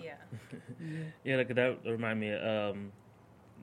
[0.03, 0.15] Yeah.
[1.23, 2.91] Yeah, like that remind me of um,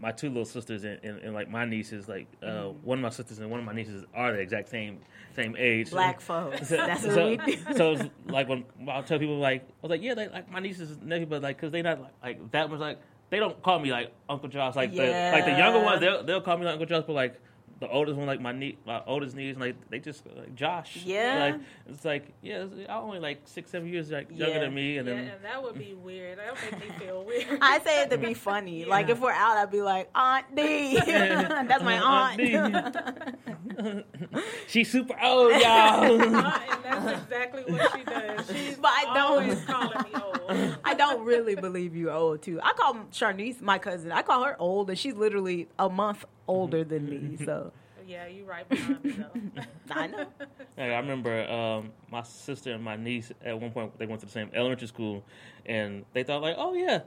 [0.00, 2.08] my two little sisters and, and, and like my nieces.
[2.08, 2.86] Like uh, Mm-hmm.
[2.86, 4.98] one of my sisters and one of my nieces are the exact same
[5.36, 5.90] same age.
[5.90, 6.68] black folks.
[6.68, 7.56] So, That's what so, we do.
[7.76, 10.58] so it's like when I'll tell people like I was like yeah they like my
[10.60, 12.98] nieces and nephew but like because they not like, like that much like
[13.30, 16.40] they don't call me like Uncle Josh like the like the younger ones they'll they'll
[16.40, 17.40] call me like Uncle Josh but like
[17.80, 21.52] the oldest one like my nie- my oldest niece like they just like Josh Yeah.
[21.52, 24.60] like it's like yeah it's, I'm only like six seven years like younger Yeah.
[24.60, 26.38] than me and Yeah, then and that would be weird.
[26.38, 27.58] That would make me feel weird.
[27.62, 28.84] I say it to be funny.
[28.84, 30.98] Like if we're out, I'd be like, Aunt D.
[31.06, 32.40] That's my aunt.
[32.40, 34.04] Aunt
[34.66, 38.46] she's super old y'all and that's exactly what she does.
[38.50, 40.76] She's But I don't- always calling me old.
[40.84, 42.60] I don't really believe you old too.
[42.62, 44.10] I call Charnice my cousin.
[44.12, 47.36] I call her old, and she's literally a month older than me.
[47.44, 47.72] So
[48.06, 49.62] Yeah, you're right behind me though.
[49.90, 50.26] I know.
[50.38, 54.26] Like, I remember um, my sister and my niece at one point they went to
[54.26, 55.24] the same elementary school,
[55.66, 57.00] and they thought like, oh yeah,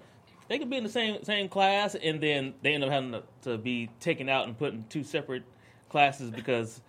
[0.47, 3.23] they could be in the same same class, and then they end up having to,
[3.43, 5.43] to be taken out and put in two separate
[5.89, 6.81] classes because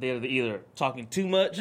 [0.00, 1.60] they're either talking too much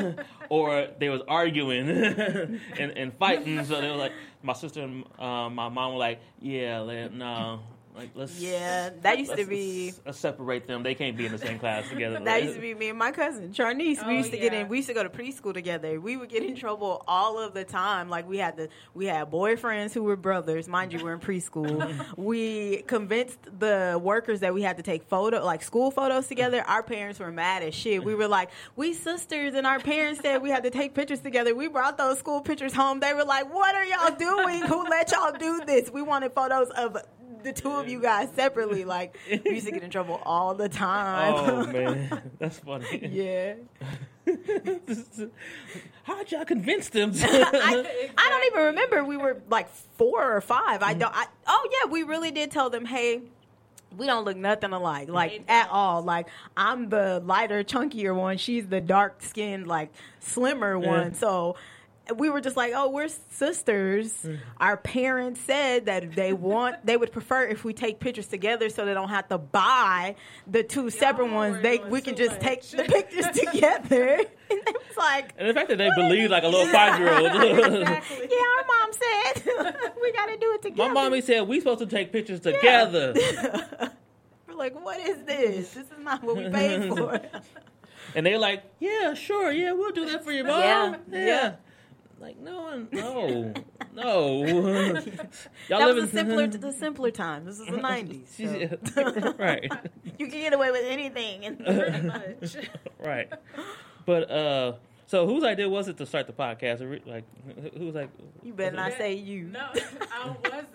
[0.48, 3.64] or they was arguing and, and fighting.
[3.64, 4.12] So they were like,
[4.42, 7.60] my sister and uh, my mom were like, yeah, let, no.
[7.98, 10.84] Like let's Yeah, that used to let's- be- let's separate them.
[10.84, 12.20] They can't be in the same class together.
[12.20, 13.98] That used to be me and my cousin Charnice.
[14.06, 14.68] we Oh, used to get in.
[14.68, 16.00] We used to go to preschool together.
[16.00, 18.08] We would get in trouble all of the time.
[18.08, 20.68] Like we had the we had boyfriends who were brothers.
[20.68, 21.92] Mind you, we're in preschool.
[22.16, 26.62] we convinced the workers that we had to take photo like school photos together.
[26.68, 28.04] Our parents were mad as shit.
[28.04, 31.52] We were like, we sisters, and our parents said we had to take pictures together.
[31.52, 33.00] We brought those school pictures home.
[33.00, 34.60] They were like, what are y'all doing?
[34.62, 35.90] Who let y'all do this?
[35.90, 36.96] We wanted photos of.
[37.48, 40.68] The two of you guys separately, like we used to get in trouble all the
[40.68, 41.32] time.
[41.34, 43.08] Oh man, that's funny.
[43.10, 43.54] Yeah.
[46.02, 47.12] How'd y'all convince them?
[47.14, 49.02] I, I don't even remember.
[49.02, 50.82] We were like four or five.
[50.82, 51.14] I don't.
[51.14, 53.22] I, oh yeah, we really did tell them, hey.
[53.96, 56.02] We don't look nothing alike, like at all.
[56.02, 58.36] Like I'm the lighter, chunkier one.
[58.36, 59.90] She's the dark skinned, like
[60.20, 61.14] slimmer one.
[61.14, 61.56] So
[62.16, 64.26] we were just like, oh, we're sisters.
[64.58, 68.84] Our parents said that they want, they would prefer if we take pictures together, so
[68.84, 71.62] they don't have to buy the two separate ones.
[71.62, 74.20] They doing we can too just take the pictures together.
[74.50, 77.12] And it was like, and the fact that they believe like a little five year
[77.12, 77.26] old.
[77.26, 78.28] exactly.
[78.30, 80.88] yeah, our mom said we got to do it together.
[80.88, 83.12] My mommy said we supposed to take pictures together,
[84.48, 85.74] We're like, what is this?
[85.74, 87.20] This is not what we paid for.
[88.14, 91.54] and they're like, "Yeah, sure, yeah, we'll do that for you, mom." Yeah, Yeah, yeah.
[92.20, 93.52] Like no one, no,
[93.94, 94.44] no.
[94.44, 97.44] Y'all that live was in the simpler, the simpler time.
[97.44, 98.34] This is the nineties.
[98.38, 98.74] Yeah,
[99.38, 99.70] right,
[100.18, 101.44] You can get away with anything.
[101.44, 102.56] And Pretty much.
[102.98, 103.32] right.
[104.04, 104.72] But uh,
[105.06, 106.80] so whose idea was it to start the podcast?
[107.06, 107.24] Like,
[107.76, 108.10] who was like,
[108.42, 109.44] you better not say you.
[109.44, 109.68] No,
[110.12, 110.66] I wasn't.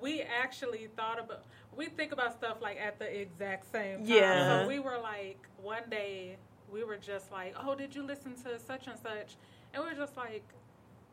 [0.00, 1.44] We actually thought about.
[1.76, 4.06] We think about stuff like at the exact same time.
[4.06, 4.62] Yeah.
[4.62, 6.38] So we were like, one day,
[6.72, 9.36] we were just like, "Oh, did you listen to such and such?"
[9.76, 10.42] And we were just like,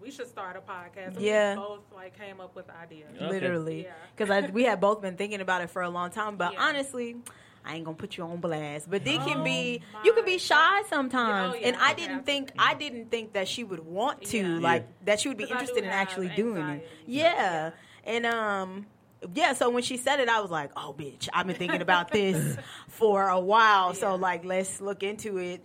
[0.01, 1.55] "We should start a podcast." And Yeah.
[1.55, 3.09] We both like came up with ideas.
[3.16, 3.28] Okay.
[3.30, 3.91] Literally, Yeah.
[4.16, 6.38] because we had both been thinking about it for a long time.
[6.38, 6.61] But Yeah.
[6.64, 7.18] honestly.
[7.66, 9.82] I ain't gonna put you on blast, but they can Oh be.
[9.93, 12.53] my You can be shy sometimes, Oh, yeah, and I didn't have think.
[12.55, 12.61] to.
[12.61, 14.59] I didn't think that she would want to, Yeah.
[14.59, 16.59] like that she would be interested in have actually doing it.
[16.59, 16.86] anxiety.
[17.05, 17.72] Yeah,
[18.03, 18.86] and um,
[19.34, 19.53] yeah.
[19.53, 21.30] So when she said it, I was like, "Oh, bitch!
[21.32, 22.57] I've been thinking about this
[22.89, 23.93] for a while.
[23.93, 25.64] So like, let's look into it."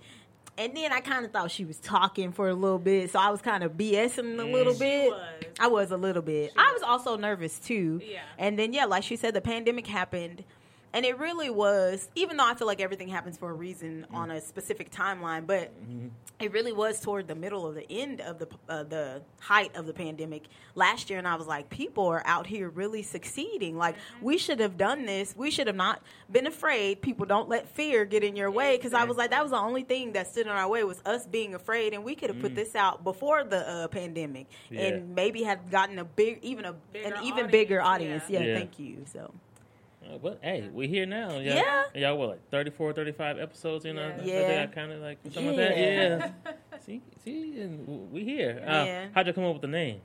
[0.59, 3.31] And then I kind of thought she was talking for a little bit, so I
[3.31, 4.79] was kind of BSing a little mm.
[4.79, 5.11] She bit.
[5.11, 5.45] was.
[5.61, 6.51] I was a little bit.
[6.51, 7.07] She I was was.
[7.07, 8.01] also nervous too.
[8.05, 8.23] Yeah.
[8.39, 10.43] And then yeah, like she said, the pandemic happened.
[10.93, 12.09] And it really was.
[12.15, 14.15] Even though I feel like everything happens for a reason Mm.
[14.17, 16.09] on a specific timeline, but Mm-hmm.
[16.41, 19.87] it really was toward the middle of the end of the uh, the height of
[19.87, 23.77] the pandemic last year, and I was like, people are out here really succeeding.
[23.77, 25.35] Like we should have done this.
[25.37, 27.01] We should have not been afraid.
[27.03, 29.59] People don't let fear get in your way because I was like, that was the
[29.59, 32.41] only thing that stood in our way was us being afraid, and we could have
[32.41, 34.77] put this out before the uh, pandemic, Mm.
[34.77, 34.81] Yeah.
[34.83, 38.31] and maybe had gotten a big, even a Bigger an even bigger audience, audience.
[38.31, 38.59] Yeah, Yeah.
[38.59, 39.05] thank you.
[39.13, 39.33] So
[40.23, 41.33] but hey, we here now.
[41.33, 41.83] Y'all, Yeah.
[41.95, 43.97] Y'all what, like 34, 35 episodes in?
[43.97, 44.17] Yeah.
[44.23, 44.41] Yeah.
[44.41, 44.67] Yeah.
[44.67, 45.77] kind of like something like that.
[45.77, 46.31] Yeah.
[46.47, 46.53] Yeah.
[46.87, 48.63] see, see, and we here.
[48.67, 49.09] Uh, Yeah.
[49.15, 50.01] How'd you come up with the name?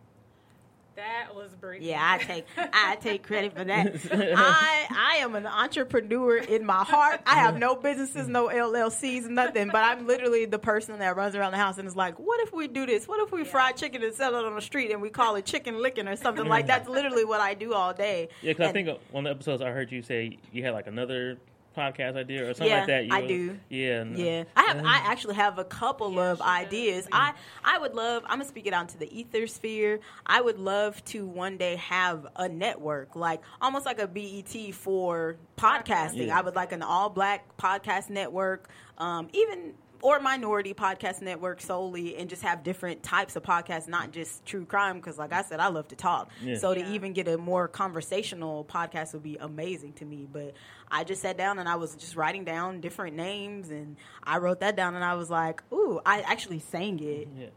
[0.96, 1.90] That was Brittany.
[1.90, 3.96] Yeah, I take I take credit for that.
[4.12, 7.22] I I am an entrepreneur in my heart.
[7.26, 9.70] I have no businesses, no LLCs, nothing.
[9.70, 12.54] But I'm literally the person that runs around the house and is like, "What if
[12.54, 13.08] we do this?
[13.08, 15.46] What if we fry chicken and sell it on the street and we call it
[15.46, 18.72] chicken licking or something like that's literally what I do all day." Yeah, because I
[18.72, 21.38] think one of the episodes I heard you say you had like another
[21.76, 23.06] podcast idea or something Yeah, like that.
[23.06, 23.60] You I were- do.
[23.70, 24.02] Yeah.
[24.02, 24.78] and, uh, Yeah, I have.
[24.86, 26.50] I actually have a couple Yeah, of she does.
[26.50, 27.08] ideas.
[27.12, 28.24] I I would love.
[28.26, 30.00] I'm gonna speak it out to the ether sphere.
[30.26, 35.38] I would love to one day have a network, like almost like a BET for
[35.58, 36.28] podcasting.
[36.28, 36.38] Yeah.
[36.38, 39.74] I would like an all black podcast network, um, even
[40.04, 44.66] or minority podcast network solely, and just have different types of podcasts, not just true
[44.66, 44.98] crime.
[44.98, 46.30] Because, like I said, I love to talk.
[46.42, 46.58] Yeah.
[46.58, 46.92] So to Yeah.
[46.92, 50.28] even get a more conversational podcast would be amazing to me.
[50.32, 50.54] But
[50.92, 54.60] I just sat down and I was just writing down different names, and I wrote
[54.60, 57.30] that down, and I was like, "Ooh!" I actually sang it.
[57.36, 57.48] Yeah.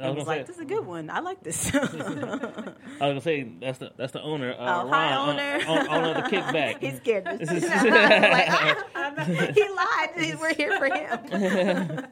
[0.00, 1.10] I I was, was gonna like, "This is a good one.
[1.10, 1.90] I like this." I was
[3.00, 4.52] gonna say that's the that's the owner.
[4.52, 5.60] Uh, Oh, hi, owner.
[5.66, 6.80] uh, owner of the kickback.
[6.82, 7.24] He's scared.
[7.24, 8.48] To like,
[8.94, 10.38] ah, he lied.
[10.40, 12.06] We're here for him.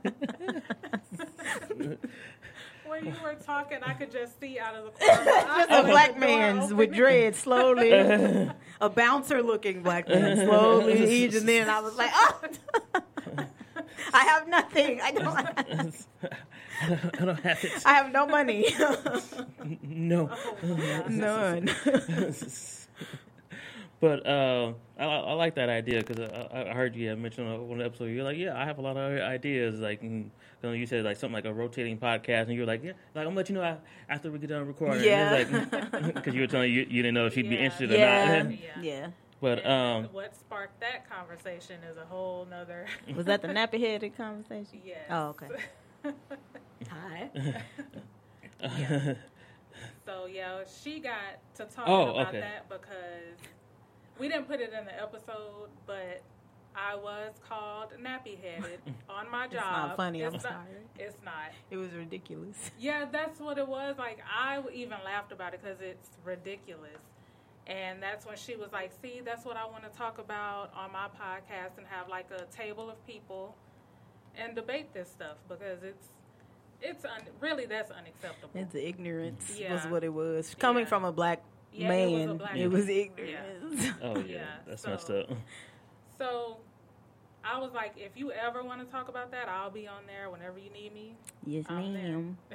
[2.87, 5.25] When you were talking, I could just see out of the corner.
[5.25, 7.93] Just a black man with dreads, slowly.
[7.93, 12.41] a bouncer looking black man, slowly And then I was like, oh.
[14.13, 15.01] I have nothing.
[15.01, 15.37] I don't.
[15.37, 16.07] Have,
[17.21, 17.87] I don't have it.
[17.87, 18.67] I have no money.
[19.83, 20.31] No.
[21.09, 21.69] None.
[24.01, 27.83] But uh, I, I like that idea because I, I heard you mention on one
[27.83, 28.05] episode.
[28.07, 29.81] You're like, yeah, I have a lot of ideas.
[29.81, 30.31] Like, and,
[30.63, 32.93] you, know, you said like something like a rotating podcast, and you were like, yeah,
[33.17, 33.79] like I'm gonna let you know
[34.09, 35.03] after we get done recording.
[35.03, 35.43] Yeah.
[36.15, 38.41] because you were telling you you didn't know if she'd be interested yeah.
[38.41, 38.53] or not.
[38.53, 38.81] Yeah.
[38.81, 39.09] Yeah.
[39.41, 42.87] But And um, what sparked that conversation is a whole nother.
[43.17, 44.81] Was that the nappy headed conversation?
[44.85, 44.99] yes.
[45.11, 45.47] Oh, okay.
[46.91, 47.31] Hi.
[50.05, 52.41] So yeah, she got to talk Oh, about okay.
[52.41, 53.39] that because
[54.19, 56.23] we didn't put it in the episode, but
[56.75, 59.53] I was called nappy headed on my job.
[59.53, 60.55] It's not funny, I'm not, sorry.
[60.99, 61.53] It's not.
[61.71, 62.71] It was ridiculous.
[62.79, 63.97] Yeah, that's what it was.
[63.99, 66.99] Like I even laughed about it because it's ridiculous.
[67.69, 70.91] And that's when she was like, "See, that's what I want to talk about on
[70.93, 73.55] my podcast and have like a table of people
[74.37, 76.09] and debate this stuff because it's
[76.81, 80.55] it's un- really that's unacceptable." It's ignorance was what it was.
[80.59, 80.89] Coming Yeah.
[80.89, 81.43] from a black
[81.73, 82.71] Yeah, it was man, black it man.
[82.73, 82.95] was Yeah.
[82.95, 83.87] ignorance.
[84.03, 85.27] oh yeah, Yeah, that's so- messed up.
[86.17, 86.57] So
[87.45, 90.29] I was like, if you ever want to talk about that, I'll be on there
[90.31, 91.15] whenever you need me.
[91.47, 92.03] yes, I'm there.
[92.03, 92.39] ma'am.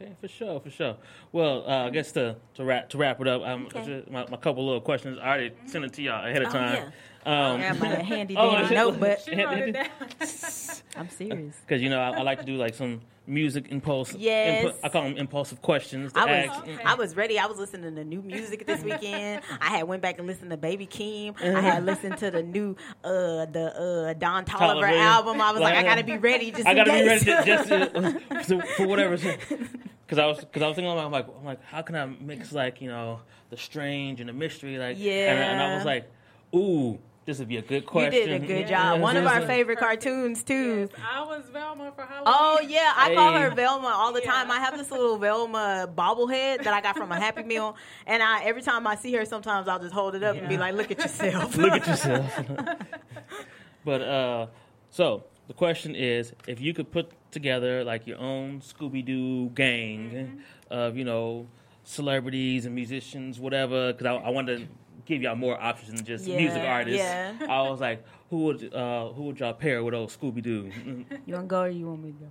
[0.00, 0.96] Okay, for sure, for sure.
[1.32, 3.84] Well, uh, I guess to to wrap to wrap it up, um, Okay.
[3.84, 5.18] just my, my couple little questions.
[5.22, 6.92] I already sent it to y'all ahead of Oh, time.
[7.26, 8.74] Um, I have my handy Oh, dandy shit.
[8.76, 9.18] notebook.
[9.24, 9.88] She wrote it down.
[10.96, 11.54] I'm serious.
[11.66, 14.14] because you know I, I like to do like some music impulse.
[14.14, 14.64] Yes.
[14.64, 16.12] input- I call them impulsive questions.
[16.14, 16.58] I was.
[16.58, 16.78] Okay.
[16.84, 17.38] I was ready.
[17.38, 19.42] I was listening to new music this weekend.
[19.60, 21.34] I had went back and listened to Baby Keem.
[21.40, 24.98] I had listened to the new uh the uh Don Toliver Toliver.
[25.00, 25.40] album.
[25.40, 28.62] I was like, I gotta be ready just I gotta be ready to, just to,
[28.76, 29.16] for whatever.
[29.16, 32.06] Because I was because I was thinking about I'm like I'm like how can I
[32.06, 33.20] mix like you know
[33.50, 35.06] the strange and the mystery like and,
[35.38, 36.10] and I was like
[36.54, 38.12] ooh this would be a good question.
[38.12, 39.00] you did a good job.
[39.00, 40.88] One of our favorite cartoons too.
[40.90, 42.24] Yes, I was Velma for Halloween.
[42.26, 44.30] Oh yeah, I call her Velma all the Yeah.
[44.30, 44.50] time.
[44.50, 48.44] I have this little Velma bobblehead that I got from a Happy Meal, and I
[48.44, 50.90] every time I see her, sometimes I'll just hold it up and be like, "Look
[50.90, 52.40] at yourself." Look at yourself.
[53.84, 54.46] but uh,
[54.90, 60.10] so the question is, if you could put together like your own Scooby Doo gang
[60.10, 60.38] Mm-hmm.
[60.72, 61.46] of you know
[61.84, 64.66] celebrities and musicians, whatever, because I, I wanted to
[65.04, 66.98] give y'all more options than just Yeah, music artists.
[66.98, 67.34] yeah.
[67.48, 70.70] I was like, who would uh, who would y'all pair with old Scooby Doo?
[71.26, 72.26] You want to go or you want me to go?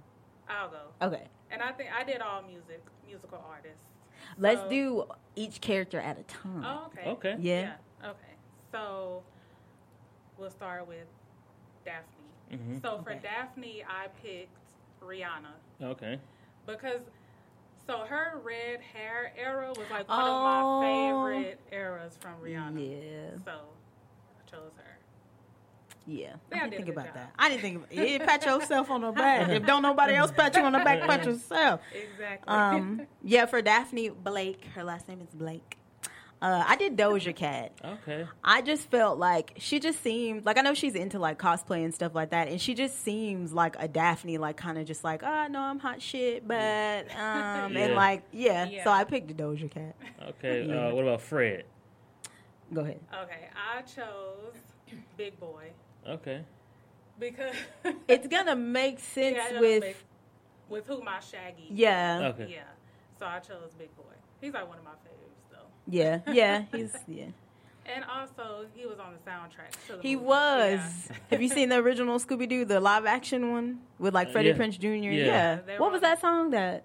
[0.50, 0.78] I'll go.
[1.08, 3.80] Okay, And I think I did all music, musical artists.
[4.38, 5.06] let's So- do
[5.36, 6.64] each character at a time.
[6.66, 7.10] Oh, okay.
[7.10, 7.36] okay.
[7.40, 7.74] Yeah.
[8.04, 8.34] Okay.
[8.72, 9.24] So
[10.38, 11.08] we'll start with
[11.86, 12.08] Daphne.
[12.52, 12.82] Mhm.
[12.82, 13.20] So for Okay.
[13.24, 14.58] Daphne, I picked
[15.02, 16.20] Rihanna Okay.
[16.66, 17.02] because
[17.88, 20.78] so her red hair era was like one Oh.
[20.78, 22.80] of my favorite eras from Rihanna.
[22.80, 23.38] Yeah.
[23.46, 24.84] So I chose her.
[26.06, 27.14] Yeah, They I didn't think about job.
[27.16, 27.32] that.
[27.40, 28.26] I didn't think of it.
[28.26, 29.48] Pat yourself on the back.
[29.50, 31.80] If don't nobody else pat you on the back, pat yourself.
[31.94, 32.54] Exactly.
[32.54, 35.78] Um, yeah, for Daphne Blake, her last name is Blake.
[36.44, 37.72] Uh, I did Doja Cat.
[37.86, 38.28] Okay.
[38.44, 41.94] I just felt like she just seemed like I know she's into like cosplay and
[41.94, 45.24] stuff like that, and she just seems like a Daphne, like kind of just like,
[45.24, 48.66] oh no, I'm hot shit, but um, and like yeah.
[48.66, 48.84] Yeah.
[48.84, 49.96] So I picked the Doja Cat.
[50.32, 50.66] Okay.
[50.68, 50.88] Yeah.
[50.90, 51.64] Uh, what about Fred?
[52.74, 53.00] Go ahead.
[53.24, 54.56] okay, I chose
[55.16, 55.70] Big Boy
[56.10, 56.42] Okay.
[57.20, 57.56] because
[58.10, 59.96] It's gonna make sense Yeah, I know, with Big-
[60.68, 61.68] with who my Shaggy.
[61.70, 62.52] yeah, Okay.
[62.52, 62.64] Yeah.
[63.18, 64.04] So I chose Big Boy.
[64.42, 65.23] He's like one of my faves though.
[65.88, 66.64] Yeah, yeah.
[66.72, 67.26] He's yeah.
[67.86, 69.72] And also, he was on the soundtrack.
[69.88, 70.26] To the He movie.
[70.28, 70.80] was.
[71.10, 71.16] Yeah.
[71.32, 74.56] Have you seen the original Scooby Doo, the live action one with like Freddie Yeah.
[74.56, 74.88] Prinze Jr.?
[75.12, 75.60] Yeah.
[75.68, 75.80] Yeah.
[75.80, 76.52] What was that song?
[76.52, 76.84] That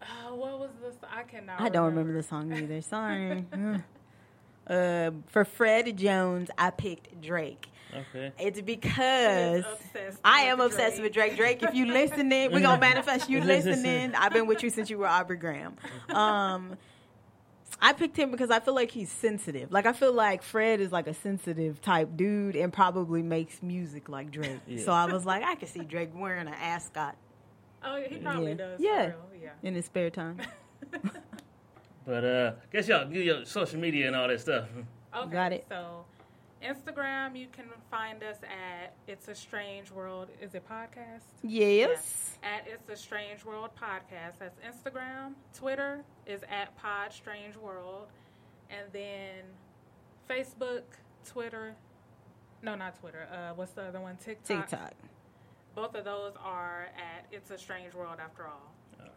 [0.00, 0.94] Uh, what was this?
[1.12, 1.60] I cannot.
[1.60, 2.80] I don't remember the song either.
[2.80, 3.44] Sorry.
[4.66, 7.68] uh, for Fred Jones, I picked Drake.
[7.94, 8.32] Okay.
[8.38, 9.64] It's because
[10.24, 11.02] I am obsessed Drake.
[11.04, 11.36] with Drake.
[11.36, 14.14] Drake, if you listening, we're gonna manifest you listening.
[14.14, 15.74] I've been with you since you were Aubrey Graham.
[16.10, 16.76] Um,
[17.80, 19.70] I picked him because I feel like he's sensitive.
[19.70, 24.08] Like I feel like Fred is like a sensitive type dude and probably makes music
[24.08, 24.60] like Drake.
[24.66, 24.84] Yeah.
[24.84, 27.16] So I was like, I could see Drake wearing an ascot
[27.84, 28.54] Oh, he probably Yeah.
[28.56, 28.80] does.
[28.80, 29.12] Yeah.
[29.40, 29.50] Yeah.
[29.62, 30.38] in his spare time.
[32.06, 34.66] But uh, guess y'all give your social media and all that stuff.
[35.14, 35.30] Okay.
[35.30, 35.66] Got it.
[35.68, 36.06] So,
[36.62, 40.28] Instagram, you can find us at It's a Strange World.
[40.40, 41.22] Is it podcast?
[41.42, 42.36] Yes.
[42.42, 42.48] Yeah.
[42.56, 44.38] At It's a Strange World podcast.
[44.38, 45.34] That's Instagram.
[45.54, 48.08] Twitter is at Pod Strange World,
[48.70, 49.44] and then
[50.28, 50.82] Facebook,
[51.26, 51.74] Twitter.
[52.62, 53.28] No, not Twitter.
[53.32, 54.16] Uh, what's the other one?
[54.16, 54.68] TikTok.
[54.68, 54.92] TikTok.
[55.74, 58.16] Both of those are at It's a Strange World.
[58.22, 58.72] After all.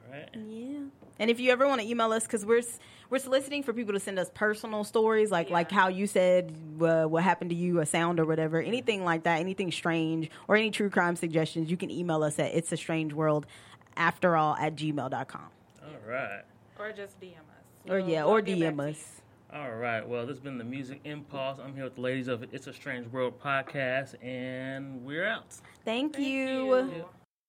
[0.07, 0.29] All right.
[0.47, 0.79] Yeah.
[1.19, 2.63] And if you ever want to email us, because we're
[3.09, 5.53] we're soliciting for people to send us personal stories, like Yeah.
[5.55, 9.23] like how you said uh, what happened to you, a sound or whatever, anything like
[9.23, 12.77] that, anything strange or any true crime suggestions, you can email us at it's a
[12.77, 13.45] strange world,
[13.97, 15.41] after all at gmail.com.
[15.83, 16.41] All right.
[16.79, 17.89] Or just DM us.
[17.89, 19.21] Or We'll- yeah, we'll or DM us.
[19.53, 20.07] All right.
[20.07, 21.59] Well, this has been the Music Impulse.
[21.59, 25.51] I'm here with the ladies of It's a Strange World podcast, and we're out.
[25.83, 26.77] Thank, Thank you.
[26.77, 27.05] you.